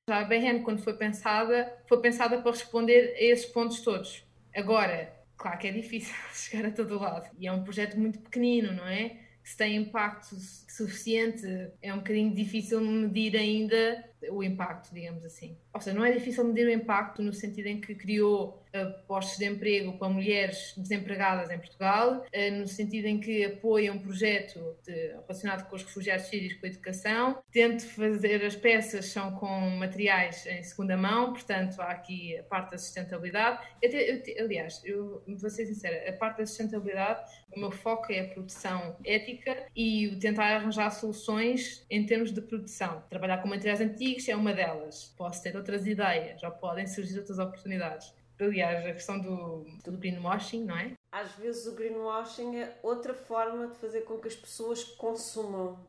Já 0.08 0.20
a 0.20 0.24
BRN, 0.24 0.62
quando 0.62 0.84
foi 0.84 0.94
pensada, 0.94 1.76
foi 1.88 2.00
pensada 2.00 2.40
para 2.40 2.52
responder 2.52 3.16
a 3.16 3.24
esses 3.24 3.48
pontos 3.48 3.80
todos. 3.82 4.24
Agora, 4.56 5.12
claro 5.36 5.58
que 5.58 5.68
é 5.68 5.72
difícil 5.72 6.14
chegar 6.32 6.68
a 6.68 6.72
todo 6.72 7.00
lado. 7.00 7.28
E 7.40 7.48
é 7.48 7.52
um 7.52 7.64
projeto 7.64 7.98
muito 7.98 8.20
pequenino, 8.20 8.72
não 8.72 8.88
é? 8.88 9.18
Se 9.44 9.58
tem 9.58 9.76
impacto 9.76 10.36
suficiente, 10.70 11.44
é 11.82 11.92
um 11.92 11.98
bocadinho 11.98 12.36
difícil 12.36 12.82
medir 12.82 13.36
ainda 13.36 14.08
o 14.30 14.44
impacto, 14.44 14.94
digamos 14.94 15.24
assim. 15.24 15.58
Ou 15.74 15.82
seja, 15.82 15.96
não 15.98 16.06
é 16.06 16.12
difícil 16.12 16.44
medir 16.44 16.68
o 16.68 16.72
impacto 16.72 17.22
no 17.22 17.34
sentido 17.34 17.68
em 17.68 17.80
que 17.80 17.94
criou 17.96 18.64
uh, 18.74 19.06
postos 19.08 19.38
de 19.38 19.46
emprego 19.46 19.98
para 19.98 20.10
mulheres 20.10 20.74
desempregadas 20.78 21.50
em 21.50 21.58
Portugal, 21.58 22.24
uh, 22.24 22.52
no 22.58 22.68
sentido 22.68 23.06
em 23.06 23.20
que 23.20 23.46
apoia 23.46 23.92
um 23.92 24.00
projeto 24.00 24.76
de, 24.86 25.08
relacionado 25.08 25.68
com 25.70 25.76
os 25.76 25.84
refugiados 25.84 26.28
sírios 26.28 26.54
com 26.54 26.66
a 26.66 26.70
educação, 26.70 27.40
tento 27.52 27.86
fazer 27.86 28.44
as 28.46 28.56
peças 28.56 29.06
são 29.08 29.32
com 29.36 29.48
materiais 29.72 30.46
em 30.46 30.64
segunda 30.64 30.98
mão, 30.98 31.34
portanto 31.34 31.82
há 31.82 31.92
aqui 31.92 32.38
a 32.38 32.44
parte 32.44 32.72
da 32.72 32.78
sustentabilidade. 32.78 33.66
Eu 33.82 33.90
te, 33.90 34.34
eu, 34.38 34.46
aliás, 34.46 34.82
eu 34.84 35.24
vou 35.28 35.50
ser 35.50 35.66
sincera, 35.66 36.10
a 36.10 36.14
parte 36.14 36.38
da 36.38 36.46
sustentabilidade, 36.46 37.22
o 37.56 37.60
meu 37.60 37.72
foco 37.72 38.12
é 38.12 38.22
a 38.22 38.28
produção 38.28 38.98
ética 39.06 39.68
e 39.76 40.16
tentar 40.20 40.56
arranjar 40.56 40.90
soluções 40.92 41.86
em 41.90 42.06
termos 42.06 42.32
de 42.32 42.42
produção. 42.42 43.04
Trabalhar 43.10 43.38
com 43.42 43.48
materiais 43.48 43.82
antigos 43.82 44.15
amigos 44.16 44.30
é 44.30 44.36
uma 44.36 44.54
delas. 44.54 45.14
Posso 45.18 45.44
ter 45.44 45.56
outras 45.56 45.86
ideias, 45.86 46.42
ou 46.42 46.52
podem 46.52 46.88
surgir 46.88 47.20
outras 47.20 47.38
oportunidades. 47.38 48.14
Aliás, 48.40 48.86
a 48.86 48.94
questão 48.94 49.20
do, 49.20 49.66
do 49.84 49.98
greenwashing, 49.98 50.66
não 50.66 50.78
é? 50.78 50.94
Às 51.12 51.32
vezes 51.34 51.66
o 51.68 51.76
greenwashing 51.76 52.58
é 52.58 52.78
outra 52.84 53.14
forma 53.14 53.68
de 53.68 53.78
fazer 53.78 54.02
com 54.02 54.18
que 54.18 54.28
as 54.28 54.36
pessoas 54.36 54.84
consumam. 54.84 55.80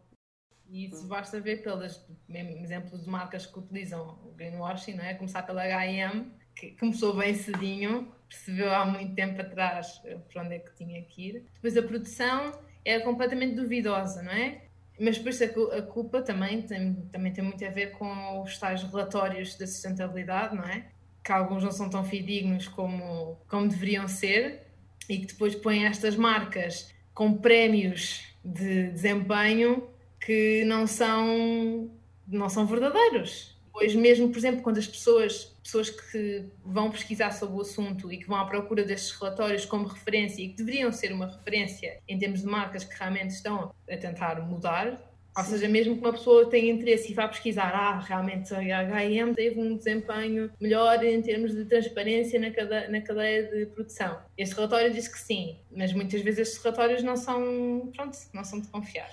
E 0.68 0.86
isso 0.86 1.06
basta 1.06 1.40
ver 1.40 1.62
pelos 1.62 2.00
exemplos 2.28 3.04
de 3.04 3.08
marcas 3.08 3.46
que 3.46 3.58
utilizam 3.58 4.18
o 4.24 4.32
greenwashing, 4.32 4.94
não 4.94 5.04
é? 5.04 5.14
Começar 5.14 5.42
pela 5.42 5.62
H&M, 5.62 6.32
que 6.54 6.72
começou 6.72 7.16
bem 7.16 7.34
cedinho, 7.34 8.12
percebeu 8.28 8.72
há 8.72 8.84
muito 8.84 9.14
tempo 9.14 9.40
atrás 9.40 10.00
para 10.32 10.42
onde 10.42 10.54
é 10.54 10.58
que 10.58 10.74
tinha 10.74 11.02
que 11.02 11.28
ir. 11.28 11.46
Depois 11.54 11.76
a 11.76 11.82
produção 11.82 12.52
é 12.84 12.98
completamente 13.00 13.54
duvidosa, 13.54 14.22
não 14.22 14.32
é? 14.32 14.65
Mas 14.98 15.18
depois 15.18 15.40
a 15.42 15.82
culpa 15.82 16.22
também 16.22 16.62
tem, 16.62 16.94
também 17.12 17.32
tem 17.32 17.44
muito 17.44 17.64
a 17.64 17.70
ver 17.70 17.92
com 17.92 18.42
os 18.42 18.58
tais 18.58 18.82
relatórios 18.82 19.54
da 19.56 19.66
sustentabilidade, 19.66 20.56
não 20.56 20.64
é? 20.64 20.86
Que 21.22 21.32
alguns 21.32 21.62
não 21.62 21.72
são 21.72 21.90
tão 21.90 22.04
fidedignos 22.04 22.66
como, 22.68 23.36
como 23.48 23.68
deveriam 23.68 24.08
ser 24.08 24.62
e 25.08 25.18
que 25.18 25.26
depois 25.26 25.54
põem 25.54 25.86
estas 25.86 26.16
marcas 26.16 26.92
com 27.12 27.32
prémios 27.34 28.24
de 28.44 28.90
desempenho 28.90 29.88
que 30.20 30.64
não 30.64 30.86
são, 30.86 31.90
não 32.26 32.48
são 32.48 32.66
verdadeiros. 32.66 33.56
Pois 33.72 33.94
mesmo, 33.94 34.30
por 34.30 34.38
exemplo, 34.38 34.62
quando 34.62 34.78
as 34.78 34.86
pessoas, 34.86 35.55
pessoas 35.66 35.90
que 35.90 36.46
vão 36.64 36.90
pesquisar 36.90 37.32
sobre 37.32 37.56
o 37.56 37.60
assunto 37.60 38.10
e 38.10 38.18
que 38.18 38.26
vão 38.26 38.38
à 38.38 38.46
procura 38.46 38.84
destes 38.84 39.10
relatórios 39.18 39.64
como 39.64 39.86
referência 39.86 40.42
e 40.42 40.48
que 40.50 40.56
deveriam 40.56 40.92
ser 40.92 41.12
uma 41.12 41.26
referência 41.26 41.98
em 42.08 42.18
termos 42.18 42.40
de 42.40 42.46
marcas 42.46 42.84
que 42.84 42.96
realmente 42.96 43.30
estão 43.30 43.74
a 43.90 43.96
tentar 43.96 44.40
mudar, 44.40 44.98
Ou 45.36 45.44
seja, 45.44 45.68
mesmo 45.68 45.96
que 45.96 46.00
uma 46.00 46.14
pessoa 46.14 46.48
tenha 46.48 46.72
interesse 46.72 47.12
e 47.12 47.14
vá 47.14 47.28
pesquisar, 47.28 47.70
ah, 47.74 48.00
realmente 48.00 48.54
a 48.54 48.58
H&M 48.58 49.34
teve 49.34 49.60
um 49.60 49.76
desempenho 49.76 50.50
melhor 50.58 51.04
em 51.04 51.20
termos 51.20 51.54
de 51.54 51.66
transparência 51.66 52.40
na 52.40 52.50
cadeia, 52.50 52.88
na 52.88 53.02
cadeia 53.02 53.42
de 53.42 53.66
produção. 53.66 54.18
Este 54.38 54.54
relatório 54.54 54.90
diz 54.94 55.08
que 55.08 55.18
sim, 55.18 55.58
mas 55.70 55.92
muitas 55.92 56.22
vezes 56.22 56.40
estes 56.40 56.62
relatórios 56.62 57.02
não 57.02 57.18
são, 57.18 57.92
pronto, 57.94 58.16
não 58.32 58.44
são 58.44 58.60
de 58.62 58.68
confiar. 58.68 59.10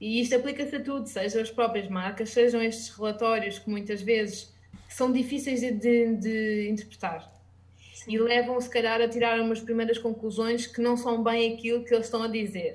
E 0.00 0.20
isto 0.20 0.36
aplica-se 0.36 0.76
a 0.76 0.80
tudo, 0.80 1.08
seja 1.08 1.40
as 1.40 1.50
próprias 1.50 1.88
marcas, 1.88 2.30
sejam 2.30 2.62
estes 2.62 2.94
relatórios 2.96 3.58
que 3.58 3.68
muitas 3.68 4.00
vezes 4.00 4.53
são 4.94 5.12
difíceis 5.12 5.60
de, 5.60 5.72
de, 5.72 6.16
de 6.16 6.68
interpretar. 6.70 7.32
Sim. 7.94 8.12
E 8.12 8.18
levam, 8.18 8.60
se 8.60 8.68
calhar, 8.68 9.00
a 9.00 9.08
tirar 9.08 9.40
umas 9.40 9.60
primeiras 9.60 9.98
conclusões 9.98 10.66
que 10.66 10.80
não 10.80 10.96
são 10.96 11.22
bem 11.22 11.54
aquilo 11.54 11.84
que 11.84 11.94
eles 11.94 12.06
estão 12.06 12.22
a 12.22 12.28
dizer 12.28 12.74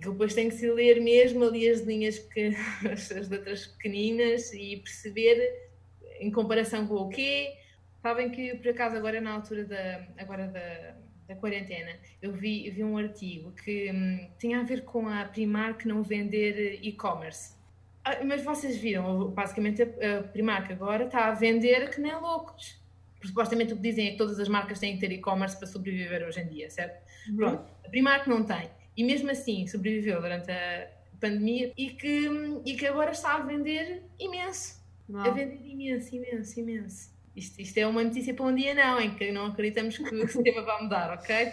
que 0.00 0.08
depois 0.08 0.34
tem 0.34 0.48
que 0.48 0.54
se 0.54 0.70
ler 0.70 1.00
mesmo 1.00 1.44
ali 1.44 1.68
as 1.68 1.80
linhas, 1.80 2.18
que, 2.18 2.52
as 2.90 3.28
letras 3.28 3.66
pequeninas 3.66 4.52
e 4.52 4.78
perceber 4.78 5.70
em 6.18 6.30
comparação 6.30 6.86
com 6.86 6.94
o 6.94 7.08
quê. 7.08 7.54
Sabem 8.02 8.30
que 8.30 8.54
por 8.54 8.70
acaso 8.70 8.96
agora 8.96 9.20
na 9.20 9.32
altura 9.32 9.64
da, 9.64 10.06
agora 10.16 10.46
da, 10.46 10.96
da 11.28 11.34
quarentena 11.36 11.98
eu 12.22 12.32
vi, 12.32 12.70
vi 12.70 12.82
um 12.82 12.96
artigo 12.96 13.52
que 13.52 13.90
hum, 13.92 14.28
tinha 14.38 14.60
a 14.60 14.62
ver 14.62 14.84
com 14.84 15.06
a 15.06 15.24
Primark 15.26 15.84
não 15.84 16.02
vender 16.02 16.78
e-commerce. 16.82 17.59
Ah, 18.04 18.24
mas 18.24 18.42
vocês 18.42 18.76
viram, 18.76 19.30
basicamente 19.30 19.82
a, 19.82 20.22
Primark 20.22 20.72
agora 20.72 21.04
está 21.04 21.26
a 21.26 21.32
vender 21.32 21.90
que 21.90 22.00
nem 22.00 22.14
loucos. 22.14 22.80
Porque, 23.14 23.28
supostamente 23.28 23.74
o 23.74 23.76
que 23.76 23.82
dizem 23.82 24.08
é 24.08 24.10
que 24.12 24.16
todas 24.16 24.40
as 24.40 24.48
marcas 24.48 24.78
têm 24.78 24.94
que 24.94 25.00
ter 25.00 25.12
e-commerce 25.12 25.56
para 25.58 25.66
sobreviver 25.66 26.26
hoje 26.26 26.40
em 26.40 26.48
dia, 26.48 26.70
certo? 26.70 27.02
Uhum. 27.28 27.36
Pronto, 27.36 27.72
a 27.84 27.88
Primark 27.90 28.26
não 28.26 28.42
tem 28.42 28.70
e 28.96 29.04
mesmo 29.04 29.30
assim 29.30 29.66
sobreviveu 29.66 30.20
durante 30.20 30.50
a 30.50 30.90
pandemia 31.20 31.72
e 31.76 31.90
que, 31.90 32.28
e 32.64 32.74
que 32.74 32.86
agora 32.86 33.12
está 33.12 33.34
a 33.34 33.38
vender 33.40 34.02
imenso. 34.18 34.80
Não. 35.08 35.20
A 35.20 35.30
vender 35.30 35.60
imenso, 35.64 36.14
imenso, 36.14 36.60
imenso. 36.60 37.10
Isto, 37.34 37.60
isto 37.60 37.78
é 37.78 37.86
uma 37.86 38.02
notícia 38.02 38.34
para 38.34 38.44
um 38.44 38.54
dia 38.54 38.74
não, 38.74 39.00
em 39.00 39.14
que 39.14 39.30
não 39.32 39.46
acreditamos 39.46 39.96
que 39.96 40.14
o 40.14 40.26
sistema 40.28 40.62
vai 40.62 40.82
mudar, 40.82 41.14
ok? 41.14 41.52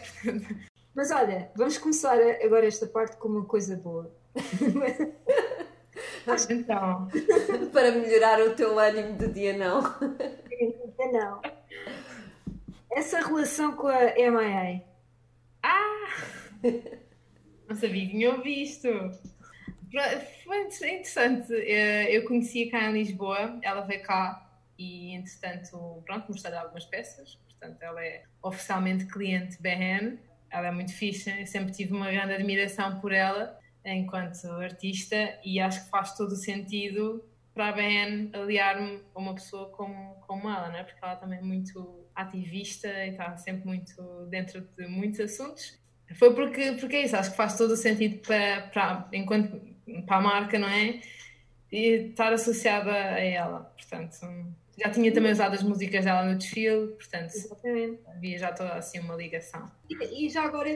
Mas 0.95 1.11
olha, 1.11 1.51
vamos 1.55 1.77
começar 1.77 2.17
agora 2.43 2.65
esta 2.65 2.87
parte 2.87 3.17
com 3.17 3.27
uma 3.27 3.45
coisa 3.45 3.75
boa. 3.77 4.13
então. 6.49 7.07
para 7.71 7.91
melhorar 7.91 8.39
o 8.41 8.55
teu 8.55 8.77
ânimo 8.77 9.17
de 9.17 9.27
dia 9.29 9.57
não. 9.57 9.81
Dia 10.49 11.11
não. 11.11 11.41
Essa 12.91 13.19
relação 13.19 13.75
com 13.75 13.87
a 13.87 14.13
MIA. 14.15 14.83
Ah! 15.63 16.07
Não 17.67 17.75
sabia 17.75 18.05
que 18.05 18.11
tinham 18.11 18.41
visto. 18.41 18.87
Foi 20.45 20.61
interessante. 20.61 21.53
Eh, 21.53 22.15
eu 22.15 22.25
conhecia 22.25 22.71
cá 22.71 22.89
em 22.89 22.93
Lisboa, 22.93 23.59
ela 23.61 23.81
veio 23.81 24.01
cá 24.03 24.49
e, 24.77 25.13
entretanto, 25.13 26.01
pronto, 26.05 26.29
mostrei 26.29 26.57
algumas 26.57 26.85
peças. 26.85 27.35
Portanto, 27.35 27.81
ela 27.81 28.01
é 28.01 28.23
oficialmente 28.41 29.05
cliente 29.05 29.61
BN. 29.61 30.17
Ela 30.49 30.67
é 30.67 30.71
muito 30.71 30.93
fixe, 30.93 31.29
eu 31.41 31.45
sempre 31.45 31.73
tive 31.73 31.93
uma 31.93 32.09
grande 32.09 32.33
admiração 32.33 33.01
por 33.01 33.11
ela 33.11 33.56
enquanto 33.93 34.45
artista 34.51 35.39
e 35.43 35.59
acho 35.59 35.85
que 35.85 35.89
faz 35.89 36.15
todo 36.15 36.31
o 36.31 36.35
sentido 36.35 37.23
para 37.53 37.69
a 37.69 37.71
BN 37.71 38.29
aliar-me 38.33 39.01
a 39.15 39.19
uma 39.19 39.33
pessoa 39.33 39.69
como, 39.69 40.15
como 40.27 40.49
ela, 40.49 40.69
não 40.69 40.77
é? 40.77 40.83
porque 40.83 41.03
ela 41.03 41.15
também 41.15 41.39
é 41.39 41.41
muito 41.41 42.05
ativista 42.15 42.87
e 42.87 43.11
está 43.11 43.35
sempre 43.37 43.65
muito 43.65 44.25
dentro 44.29 44.61
de 44.61 44.87
muitos 44.87 45.19
assuntos 45.19 45.79
foi 46.15 46.33
porque, 46.33 46.73
porque 46.79 46.95
é 46.95 47.03
isso, 47.03 47.15
acho 47.15 47.31
que 47.31 47.37
faz 47.37 47.57
todo 47.57 47.71
o 47.71 47.77
sentido 47.77 48.19
para, 48.19 48.61
para, 48.67 49.09
enquanto, 49.11 49.59
para 50.05 50.17
a 50.17 50.21
marca, 50.21 50.57
não 50.57 50.67
é? 50.67 51.01
E 51.71 52.09
estar 52.09 52.31
associada 52.31 52.91
a 52.91 53.19
ela, 53.19 53.59
portanto, 53.75 54.17
já 54.77 54.89
tinha 54.89 55.13
também 55.13 55.31
usado 55.31 55.53
as 55.53 55.63
músicas 55.63 56.05
dela 56.05 56.23
no 56.23 56.37
desfile, 56.37 56.87
portanto, 56.87 57.33
Exatamente. 57.35 57.99
havia 58.07 58.37
já 58.37 58.53
toda 58.53 58.73
assim 58.75 58.99
uma 58.99 59.15
ligação. 59.15 59.69
E, 59.89 60.25
e 60.25 60.29
já 60.29 60.43
agora, 60.43 60.69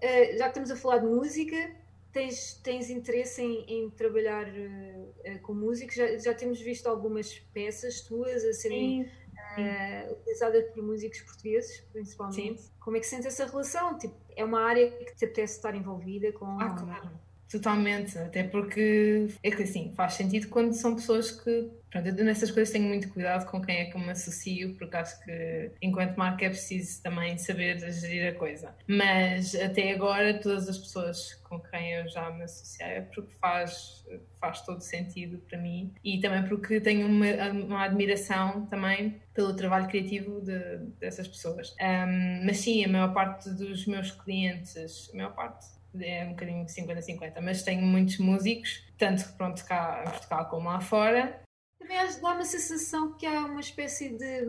eh, 0.00 0.36
já 0.38 0.44
que 0.44 0.58
estamos 0.58 0.70
a 0.70 0.76
falar 0.76 0.98
de 0.98 1.06
música, 1.06 1.70
tens, 2.12 2.54
tens 2.62 2.90
interesse 2.90 3.42
em, 3.42 3.64
em 3.68 3.90
trabalhar 3.90 4.46
uh, 4.48 5.40
com 5.42 5.54
músicos? 5.54 5.94
Já, 5.94 6.18
já 6.18 6.34
temos 6.34 6.60
visto 6.60 6.86
algumas 6.86 7.38
peças 7.52 8.00
tuas 8.02 8.44
a 8.44 8.52
serem 8.52 9.04
Sim 9.04 9.28
uh, 9.56 10.12
utilizada 10.12 10.62
por 10.62 10.82
músicos 10.82 11.20
portugueses, 11.22 11.80
principalmente. 11.92 12.62
Sim. 12.62 12.70
Como 12.80 12.96
é 12.96 13.00
que 13.00 13.06
sentes 13.06 13.26
essa 13.26 13.46
relação? 13.46 13.98
Tipo, 13.98 14.14
é 14.36 14.44
uma 14.44 14.60
área 14.60 14.90
que 14.90 15.16
te 15.16 15.24
apetece 15.24 15.56
estar 15.56 15.74
envolvida 15.74 16.32
com. 16.32 16.46
Ah, 16.60 16.74
claro. 16.74 17.10
Totalmente, 17.50 18.18
até 18.18 18.42
porque 18.42 19.28
é 19.42 19.50
que 19.50 19.62
assim, 19.62 19.92
faz 19.96 20.14
sentido 20.14 20.48
quando 20.48 20.74
são 20.74 20.94
pessoas 20.94 21.30
que. 21.30 21.70
Pronto, 21.90 22.06
eu 22.06 22.24
nessas 22.24 22.50
coisas 22.50 22.70
tenho 22.70 22.86
muito 22.86 23.08
cuidado 23.08 23.50
com 23.50 23.62
quem 23.62 23.78
é 23.78 23.84
que 23.86 23.96
eu 23.96 24.00
me 24.00 24.10
associo, 24.10 24.74
porque 24.74 24.94
acho 24.94 25.24
que 25.24 25.70
enquanto 25.80 26.18
marca 26.18 26.44
é 26.44 26.50
preciso 26.50 27.02
também 27.02 27.38
saber 27.38 27.78
gerir 27.90 28.28
a 28.28 28.34
coisa. 28.34 28.74
Mas 28.86 29.54
até 29.54 29.92
agora, 29.92 30.38
todas 30.38 30.68
as 30.68 30.76
pessoas 30.76 31.32
com 31.48 31.58
quem 31.58 31.94
eu 31.94 32.08
já 32.08 32.30
me 32.30 32.44
associei 32.44 32.86
é 32.86 33.00
porque 33.00 33.32
faz, 33.40 34.04
faz 34.38 34.60
todo 34.60 34.82
sentido 34.82 35.38
para 35.48 35.58
mim 35.58 35.94
e 36.04 36.20
também 36.20 36.46
porque 36.46 36.78
tenho 36.78 37.06
uma, 37.06 37.50
uma 37.50 37.84
admiração 37.84 38.66
também 38.66 39.22
pelo 39.32 39.56
trabalho 39.56 39.88
criativo 39.88 40.42
de, 40.42 40.76
dessas 41.00 41.26
pessoas. 41.26 41.74
Um, 41.80 42.44
mas 42.44 42.58
sim, 42.58 42.84
a 42.84 42.88
maior 42.88 43.14
parte 43.14 43.48
dos 43.48 43.86
meus 43.86 44.10
clientes, 44.10 45.10
a 45.14 45.16
maior 45.16 45.34
parte 45.34 45.77
é 46.00 46.24
um 46.24 46.30
bocadinho 46.30 46.64
50-50, 46.66 47.40
mas 47.40 47.62
tenho 47.62 47.82
muitos 47.82 48.18
músicos, 48.18 48.84
tanto 48.96 49.24
pronto 49.36 49.64
cá 49.64 50.04
em 50.06 50.10
Portugal 50.10 50.48
como 50.48 50.68
lá 50.68 50.80
fora. 50.80 51.40
Também 51.78 51.96
dá 51.96 52.32
uma 52.32 52.44
sensação 52.44 53.12
que 53.12 53.26
há 53.26 53.44
uma 53.44 53.60
espécie 53.60 54.10
de, 54.10 54.44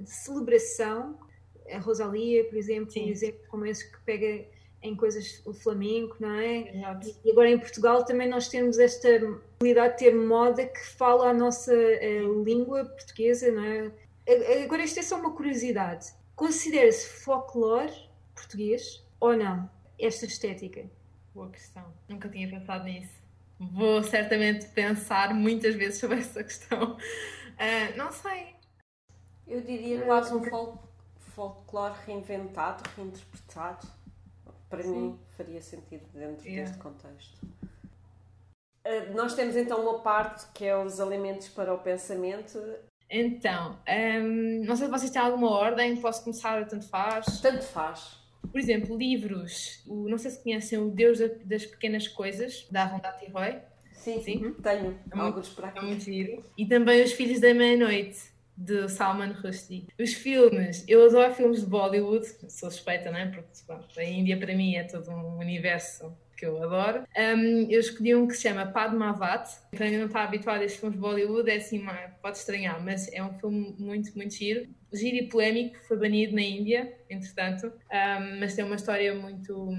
de 0.00 0.10
celebração. 0.10 1.18
A 1.70 1.78
Rosalia, 1.78 2.44
por 2.44 2.56
exemplo, 2.56 2.90
Sim. 2.90 3.06
um 3.06 3.08
exemplo 3.10 3.40
como 3.48 3.66
esse 3.66 3.90
que 3.90 4.00
pega 4.00 4.46
em 4.82 4.96
coisas 4.96 5.40
o 5.46 5.52
flamenco, 5.52 6.16
não 6.18 6.34
é? 6.34 6.76
Exato. 6.76 7.14
E 7.24 7.30
agora 7.30 7.50
em 7.50 7.58
Portugal 7.58 8.04
também 8.04 8.28
nós 8.28 8.48
temos 8.48 8.78
esta 8.78 9.08
habilidade 9.60 9.92
de 9.92 9.98
ter 9.98 10.14
moda 10.14 10.66
que 10.66 10.86
fala 10.96 11.30
a 11.30 11.34
nossa 11.34 11.72
uh, 11.72 12.44
língua 12.44 12.84
portuguesa, 12.84 13.50
não 13.52 13.64
é? 13.64 13.92
Agora 14.64 14.82
isto 14.82 14.98
é 14.98 15.02
só 15.02 15.16
uma 15.16 15.32
curiosidade. 15.34 16.12
Considera-se 16.34 17.06
folclore 17.06 17.92
português 18.34 19.04
ou 19.20 19.36
não? 19.36 19.70
Esta 19.98 20.26
estética? 20.26 20.84
Boa 21.34 21.50
questão. 21.50 21.92
Nunca 22.08 22.28
tinha 22.28 22.48
pensado 22.48 22.84
nisso. 22.84 23.22
Vou 23.58 24.02
certamente 24.02 24.66
pensar 24.68 25.32
muitas 25.34 25.74
vezes 25.74 26.00
sobre 26.00 26.18
essa 26.18 26.42
questão. 26.42 26.94
Uh, 26.94 27.96
não 27.96 28.10
sei. 28.10 28.54
Eu 29.46 29.60
diria 29.60 30.02
quase 30.02 30.34
um 30.34 30.42
folk, 30.42 30.78
folclore 31.18 31.94
reinventado, 32.06 32.82
reinterpretado. 32.96 33.86
Para 34.68 34.82
Sim. 34.82 34.90
mim 34.90 35.18
faria 35.36 35.60
sentido 35.60 36.04
dentro 36.14 36.46
yeah. 36.46 36.64
deste 36.64 36.82
contexto. 36.82 37.38
Uh, 38.84 39.14
nós 39.14 39.34
temos 39.34 39.54
então 39.54 39.80
uma 39.80 40.00
parte 40.00 40.46
que 40.54 40.64
é 40.64 40.76
os 40.76 40.98
alimentos 41.00 41.48
para 41.48 41.72
o 41.72 41.78
pensamento. 41.78 42.58
Então, 43.08 43.78
um, 43.86 44.64
não 44.64 44.74
sei 44.74 44.86
se 44.86 44.90
vocês 44.90 45.10
têm 45.10 45.20
alguma 45.20 45.50
ordem, 45.50 46.00
posso 46.00 46.24
começar, 46.24 46.66
tanto 46.66 46.88
faz. 46.88 47.40
Tanto 47.40 47.62
faz. 47.62 48.21
Por 48.50 48.58
exemplo, 48.58 48.96
livros. 48.96 49.82
O, 49.86 50.08
não 50.08 50.18
sei 50.18 50.30
se 50.30 50.42
conhecem 50.42 50.78
O 50.78 50.90
Deus 50.90 51.18
das 51.44 51.64
Pequenas 51.64 52.08
Coisas, 52.08 52.66
da 52.70 52.84
Arundhati 52.84 53.30
Roy. 53.30 53.58
Sim, 53.92 54.20
sim, 54.20 54.54
tenho. 54.62 54.98
É 55.14 55.18
alguns 55.18 55.48
para 55.50 55.68
aqui. 55.68 55.78
É 55.78 55.82
muito 55.82 56.04
giro. 56.04 56.44
E 56.58 56.66
também 56.66 57.02
Os 57.02 57.12
Filhos 57.12 57.40
da 57.40 57.54
Meia-Noite, 57.54 58.18
de 58.56 58.88
Salman 58.88 59.32
Rushdie. 59.32 59.86
Os 59.98 60.12
filmes, 60.12 60.84
eu 60.88 61.04
adoro 61.06 61.32
filmes 61.34 61.60
de 61.60 61.66
Bollywood, 61.66 62.26
sou 62.48 62.70
suspeita, 62.70 63.10
não 63.10 63.18
é? 63.18 63.26
Porque 63.26 63.48
pronto, 63.66 63.88
a 63.98 64.04
Índia 64.04 64.36
para 64.36 64.54
mim 64.54 64.74
é 64.74 64.84
todo 64.84 65.10
um 65.10 65.38
universo 65.38 66.12
que 66.42 66.46
eu 66.46 66.60
adoro. 66.60 67.04
Um, 67.16 67.70
eu 67.70 67.78
escolhi 67.78 68.16
um 68.16 68.26
que 68.26 68.34
se 68.34 68.42
chama 68.42 68.66
Padmavat. 68.66 69.48
Para 69.70 69.86
quem 69.86 69.96
não 69.96 70.06
está 70.06 70.24
habituado 70.24 70.60
a 70.60 70.64
estes 70.64 70.80
filmes 70.80 70.96
de 70.96 71.00
Bollywood, 71.00 71.48
é 71.48 71.54
assim, 71.54 71.86
pode 72.20 72.36
estranhar, 72.36 72.82
mas 72.82 73.12
é 73.12 73.22
um 73.22 73.32
filme 73.34 73.76
muito, 73.78 74.12
muito 74.16 74.34
giro. 74.34 74.68
Giro 74.92 75.16
e 75.18 75.28
polémico, 75.28 75.78
foi 75.86 75.96
banido 75.96 76.34
na 76.34 76.42
Índia, 76.42 76.92
entretanto, 77.08 77.68
um, 77.68 78.40
mas 78.40 78.56
tem 78.56 78.64
uma 78.64 78.74
história 78.74 79.14
muito, 79.14 79.72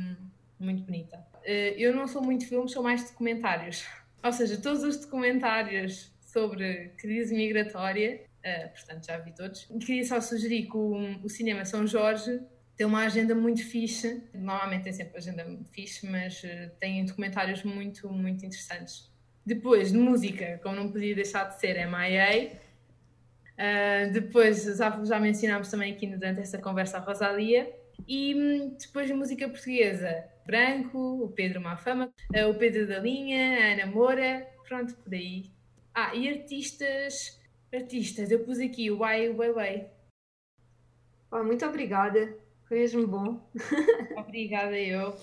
muito 0.57 0.83
bonita. 0.83 1.17
Uh, 1.45 1.75
eu 1.77 1.93
não 1.93 2.07
sou 2.07 2.23
muito 2.23 2.47
filmes, 2.47 2.71
sou 2.71 2.81
mais 2.81 3.11
documentários. 3.11 3.85
Ou 4.23 4.31
seja, 4.31 4.57
todos 4.57 4.83
os 4.83 4.95
documentários 5.01 6.13
sobre 6.21 6.93
crise 6.97 7.35
migratória, 7.35 8.21
uh, 8.39 8.69
portanto 8.69 9.05
já 9.05 9.17
vi 9.17 9.33
todos. 9.33 9.65
Queria 9.85 10.05
só 10.05 10.21
sugerir 10.21 10.67
que 10.67 10.77
o, 10.77 11.19
o 11.21 11.29
Cinema 11.29 11.65
São 11.65 11.85
Jorge 11.85 12.39
tem 12.75 12.85
uma 12.87 13.05
agenda 13.05 13.35
muito 13.35 13.63
fixe. 13.65 14.23
Normalmente 14.33 14.83
tem 14.83 14.93
sempre 14.93 15.17
agenda 15.17 15.45
fixe, 15.71 16.07
mas 16.07 16.43
uh, 16.43 16.71
tem 16.79 17.05
documentários 17.05 17.63
muito, 17.63 18.09
muito 18.09 18.45
interessantes. 18.45 19.11
Depois, 19.45 19.91
de 19.91 19.97
música, 19.97 20.59
como 20.63 20.75
não 20.75 20.91
podia 20.91 21.13
deixar 21.13 21.43
de 21.45 21.59
ser, 21.59 21.77
MIA. 21.87 22.53
Uh, 22.53 22.57
eh, 23.57 24.09
depois, 24.11 24.63
já, 24.63 25.03
já 25.03 25.19
mencionámos 25.19 25.69
também 25.69 25.93
aqui 25.93 26.07
durante 26.07 26.41
esta 26.41 26.57
conversa 26.57 26.97
a 26.97 27.01
Rosalia. 27.01 27.71
E 28.07 28.33
hum, 28.35 28.75
depois 28.79 29.07
de 29.07 29.13
música 29.13 29.47
portuguesa, 29.47 30.25
Branco, 30.45 31.23
o 31.23 31.29
Pedro 31.29 31.61
Mafama, 31.61 32.11
eh, 32.33 32.45
o 32.45 32.53
Pedro 32.55 32.87
da 32.87 32.99
Linha, 32.99 33.59
a 33.59 33.73
Ana 33.73 33.85
Moura, 33.85 34.47
pronto, 34.67 34.95
por 34.95 35.13
aí. 35.13 35.51
Ah, 35.93 36.13
e 36.15 36.27
artistas, 36.27 37.39
artistas, 37.73 38.31
eu 38.31 38.43
pus 38.43 38.59
aqui 38.59 38.91
o 38.91 39.03
Ai 39.03 39.29
Weiwei. 39.29 39.87
Ah, 41.31 41.43
muito 41.43 41.65
obrigada, 41.65 42.35
foi 42.67 42.79
mesmo 42.79 43.07
bom. 43.07 43.39
Obrigada 44.17 44.77
eu. 44.79 45.15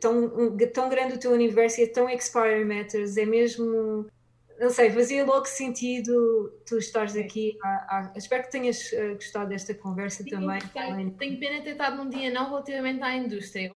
Tão, 0.00 0.56
tão 0.72 0.88
grande 0.88 1.14
o 1.14 1.18
teu 1.18 1.32
universo 1.32 1.80
e 1.80 1.84
é 1.84 1.86
tão 1.86 2.08
Expire 2.08 2.64
Matters, 2.64 3.16
é 3.16 3.24
mesmo 3.24 4.06
não 4.60 4.68
sei, 4.68 4.90
fazia 4.90 5.24
logo 5.24 5.46
sentido 5.46 6.52
tu 6.66 6.76
estares 6.76 7.16
aqui. 7.16 7.56
espero 8.14 8.42
que 8.42 8.50
tenhas 8.50 8.92
uh, 8.92 9.14
gostado 9.14 9.48
desta 9.48 9.72
conversa 9.72 10.22
Sim, 10.22 10.28
também. 10.28 10.60
Tenho, 10.60 11.10
tenho 11.12 11.40
pena 11.40 11.62
ter 11.62 11.70
estado 11.70 11.96
num 11.96 12.10
dia 12.10 12.30
não 12.30 12.50
relativamente 12.50 13.02
à 13.02 13.16
indústria. 13.16 13.72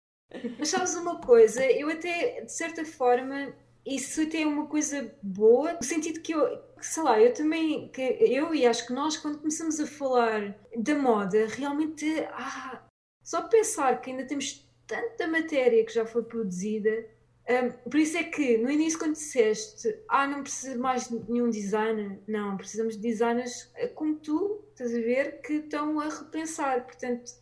Mas 0.58 0.68
sabes 0.68 0.94
uma 0.94 1.20
coisa, 1.20 1.64
eu 1.64 1.88
até, 1.88 2.42
de 2.42 2.52
certa 2.52 2.84
forma, 2.84 3.54
isso 3.86 4.22
é 4.22 4.46
uma 4.46 4.66
coisa 4.66 5.14
boa, 5.22 5.74
no 5.74 5.82
sentido 5.82 6.20
que 6.20 6.32
eu, 6.32 6.62
sei 6.80 7.02
lá, 7.02 7.20
eu 7.20 7.34
também, 7.34 7.88
que 7.88 8.00
eu 8.00 8.54
e 8.54 8.66
acho 8.66 8.86
que 8.86 8.92
nós, 8.92 9.16
quando 9.16 9.38
começamos 9.38 9.78
a 9.80 9.86
falar 9.86 10.58
da 10.76 10.94
moda, 10.94 11.46
realmente, 11.48 12.06
ah, 12.32 12.82
só 13.22 13.42
pensar 13.42 14.00
que 14.00 14.10
ainda 14.10 14.26
temos 14.26 14.68
tanta 14.86 15.26
matéria 15.26 15.84
que 15.84 15.92
já 15.92 16.06
foi 16.06 16.22
produzida 16.22 17.06
um, 17.46 17.90
por 17.90 17.98
isso 18.00 18.16
é 18.16 18.24
que 18.24 18.56
no 18.56 18.70
início, 18.70 18.98
quando 18.98 19.12
disseste, 19.12 19.94
ah, 20.08 20.26
não 20.26 20.42
precisa 20.42 20.78
mais 20.78 21.08
de 21.08 21.30
nenhum 21.30 21.50
designer, 21.50 22.18
não, 22.26 22.56
precisamos 22.56 22.96
de 22.96 23.02
designers 23.02 23.70
eh, 23.74 23.88
como 23.88 24.16
tu, 24.16 24.64
estás 24.70 24.94
a 24.94 24.98
ver, 24.98 25.42
que 25.42 25.54
estão 25.54 26.00
a 26.00 26.08
repensar. 26.08 26.84
Portanto, 26.86 27.32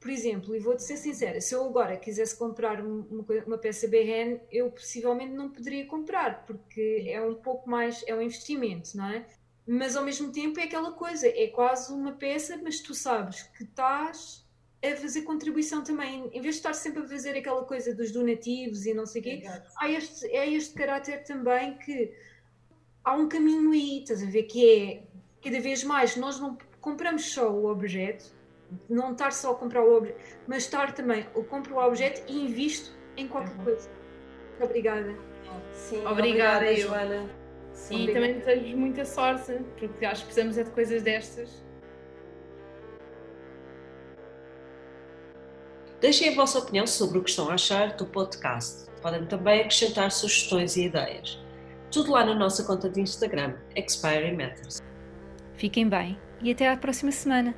por 0.00 0.10
exemplo, 0.10 0.54
e 0.54 0.60
vou-te 0.60 0.82
ser 0.82 0.96
sincera, 0.96 1.40
se 1.40 1.54
eu 1.54 1.64
agora 1.64 1.96
quisesse 1.96 2.36
comprar 2.36 2.80
uma, 2.80 3.04
uma 3.46 3.58
peça 3.58 3.88
BRN, 3.88 4.40
eu 4.50 4.70
possivelmente 4.70 5.32
não 5.32 5.50
poderia 5.50 5.86
comprar, 5.86 6.44
porque 6.46 7.04
é 7.08 7.20
um 7.20 7.34
pouco 7.34 7.68
mais, 7.68 8.04
é 8.06 8.14
um 8.14 8.22
investimento, 8.22 8.96
não 8.96 9.06
é? 9.06 9.26
Mas 9.66 9.96
ao 9.96 10.04
mesmo 10.04 10.30
tempo 10.30 10.60
é 10.60 10.64
aquela 10.64 10.92
coisa, 10.92 11.26
é 11.26 11.48
quase 11.48 11.92
uma 11.92 12.12
peça, 12.12 12.58
mas 12.62 12.80
tu 12.80 12.94
sabes 12.94 13.42
que 13.42 13.64
estás 13.64 14.46
a 14.82 14.96
fazer 14.96 15.22
contribuição 15.22 15.82
também, 15.82 16.30
em 16.32 16.40
vez 16.40 16.54
de 16.54 16.60
estar 16.60 16.72
sempre 16.72 17.02
a 17.02 17.08
fazer 17.08 17.36
aquela 17.36 17.64
coisa 17.64 17.92
dos 17.92 18.12
donativos 18.12 18.86
e 18.86 18.94
não 18.94 19.04
sei 19.04 19.20
o 19.20 19.24
quê, 19.24 19.42
há 19.76 19.90
este, 19.90 20.26
é 20.26 20.48
este 20.48 20.74
caráter 20.74 21.24
também 21.24 21.76
que 21.78 22.14
há 23.02 23.14
um 23.14 23.28
caminho 23.28 23.72
aí, 23.72 24.00
estás 24.02 24.22
a 24.22 24.26
ver, 24.26 24.44
que 24.44 24.64
é 24.64 25.02
cada 25.42 25.60
vez 25.60 25.82
mais 25.82 26.14
nós 26.14 26.38
não 26.38 26.56
compramos 26.80 27.24
só 27.32 27.52
o 27.52 27.66
objeto, 27.66 28.37
não 28.88 29.12
estar 29.12 29.32
só 29.32 29.52
a 29.52 29.54
comprar 29.54 29.82
o 29.82 29.96
objeto, 29.96 30.18
mas 30.46 30.64
estar 30.64 30.92
também, 30.92 31.26
eu 31.34 31.44
compro 31.44 31.76
o 31.76 31.86
objeto 31.86 32.22
e 32.28 32.46
invisto 32.46 32.92
em 33.16 33.26
qualquer 33.28 33.56
uhum. 33.56 33.64
coisa. 33.64 33.90
Obrigada. 34.60 35.14
Sim, 35.72 36.04
obrigada, 36.04 36.66
obrigada 36.66 36.76
Joana. 36.76 37.30
Sim, 37.72 38.04
e 38.04 38.12
também 38.12 38.38
desejo 38.38 38.76
muita 38.76 39.04
sorte, 39.04 39.52
porque 39.78 40.04
acho 40.04 40.22
que 40.22 40.26
precisamos 40.26 40.58
é 40.58 40.64
de 40.64 40.70
coisas 40.70 41.02
destas 41.02 41.68
Deixem 46.00 46.28
a 46.28 46.34
vossa 46.34 46.60
opinião 46.60 46.86
sobre 46.86 47.18
o 47.18 47.24
que 47.24 47.30
estão 47.30 47.50
a 47.50 47.54
achar 47.54 47.96
do 47.96 48.06
podcast. 48.06 48.88
Podem 49.02 49.26
também 49.26 49.62
acrescentar 49.62 50.12
sugestões 50.12 50.76
e 50.76 50.84
ideias. 50.84 51.42
Tudo 51.90 52.12
lá 52.12 52.24
na 52.24 52.36
nossa 52.36 52.62
conta 52.62 52.88
de 52.88 53.00
Instagram, 53.00 53.56
Expiry 53.74 54.36
Matters. 54.36 54.80
Fiquem 55.54 55.88
bem 55.88 56.16
e 56.40 56.52
até 56.52 56.68
à 56.68 56.76
próxima 56.76 57.10
semana. 57.10 57.52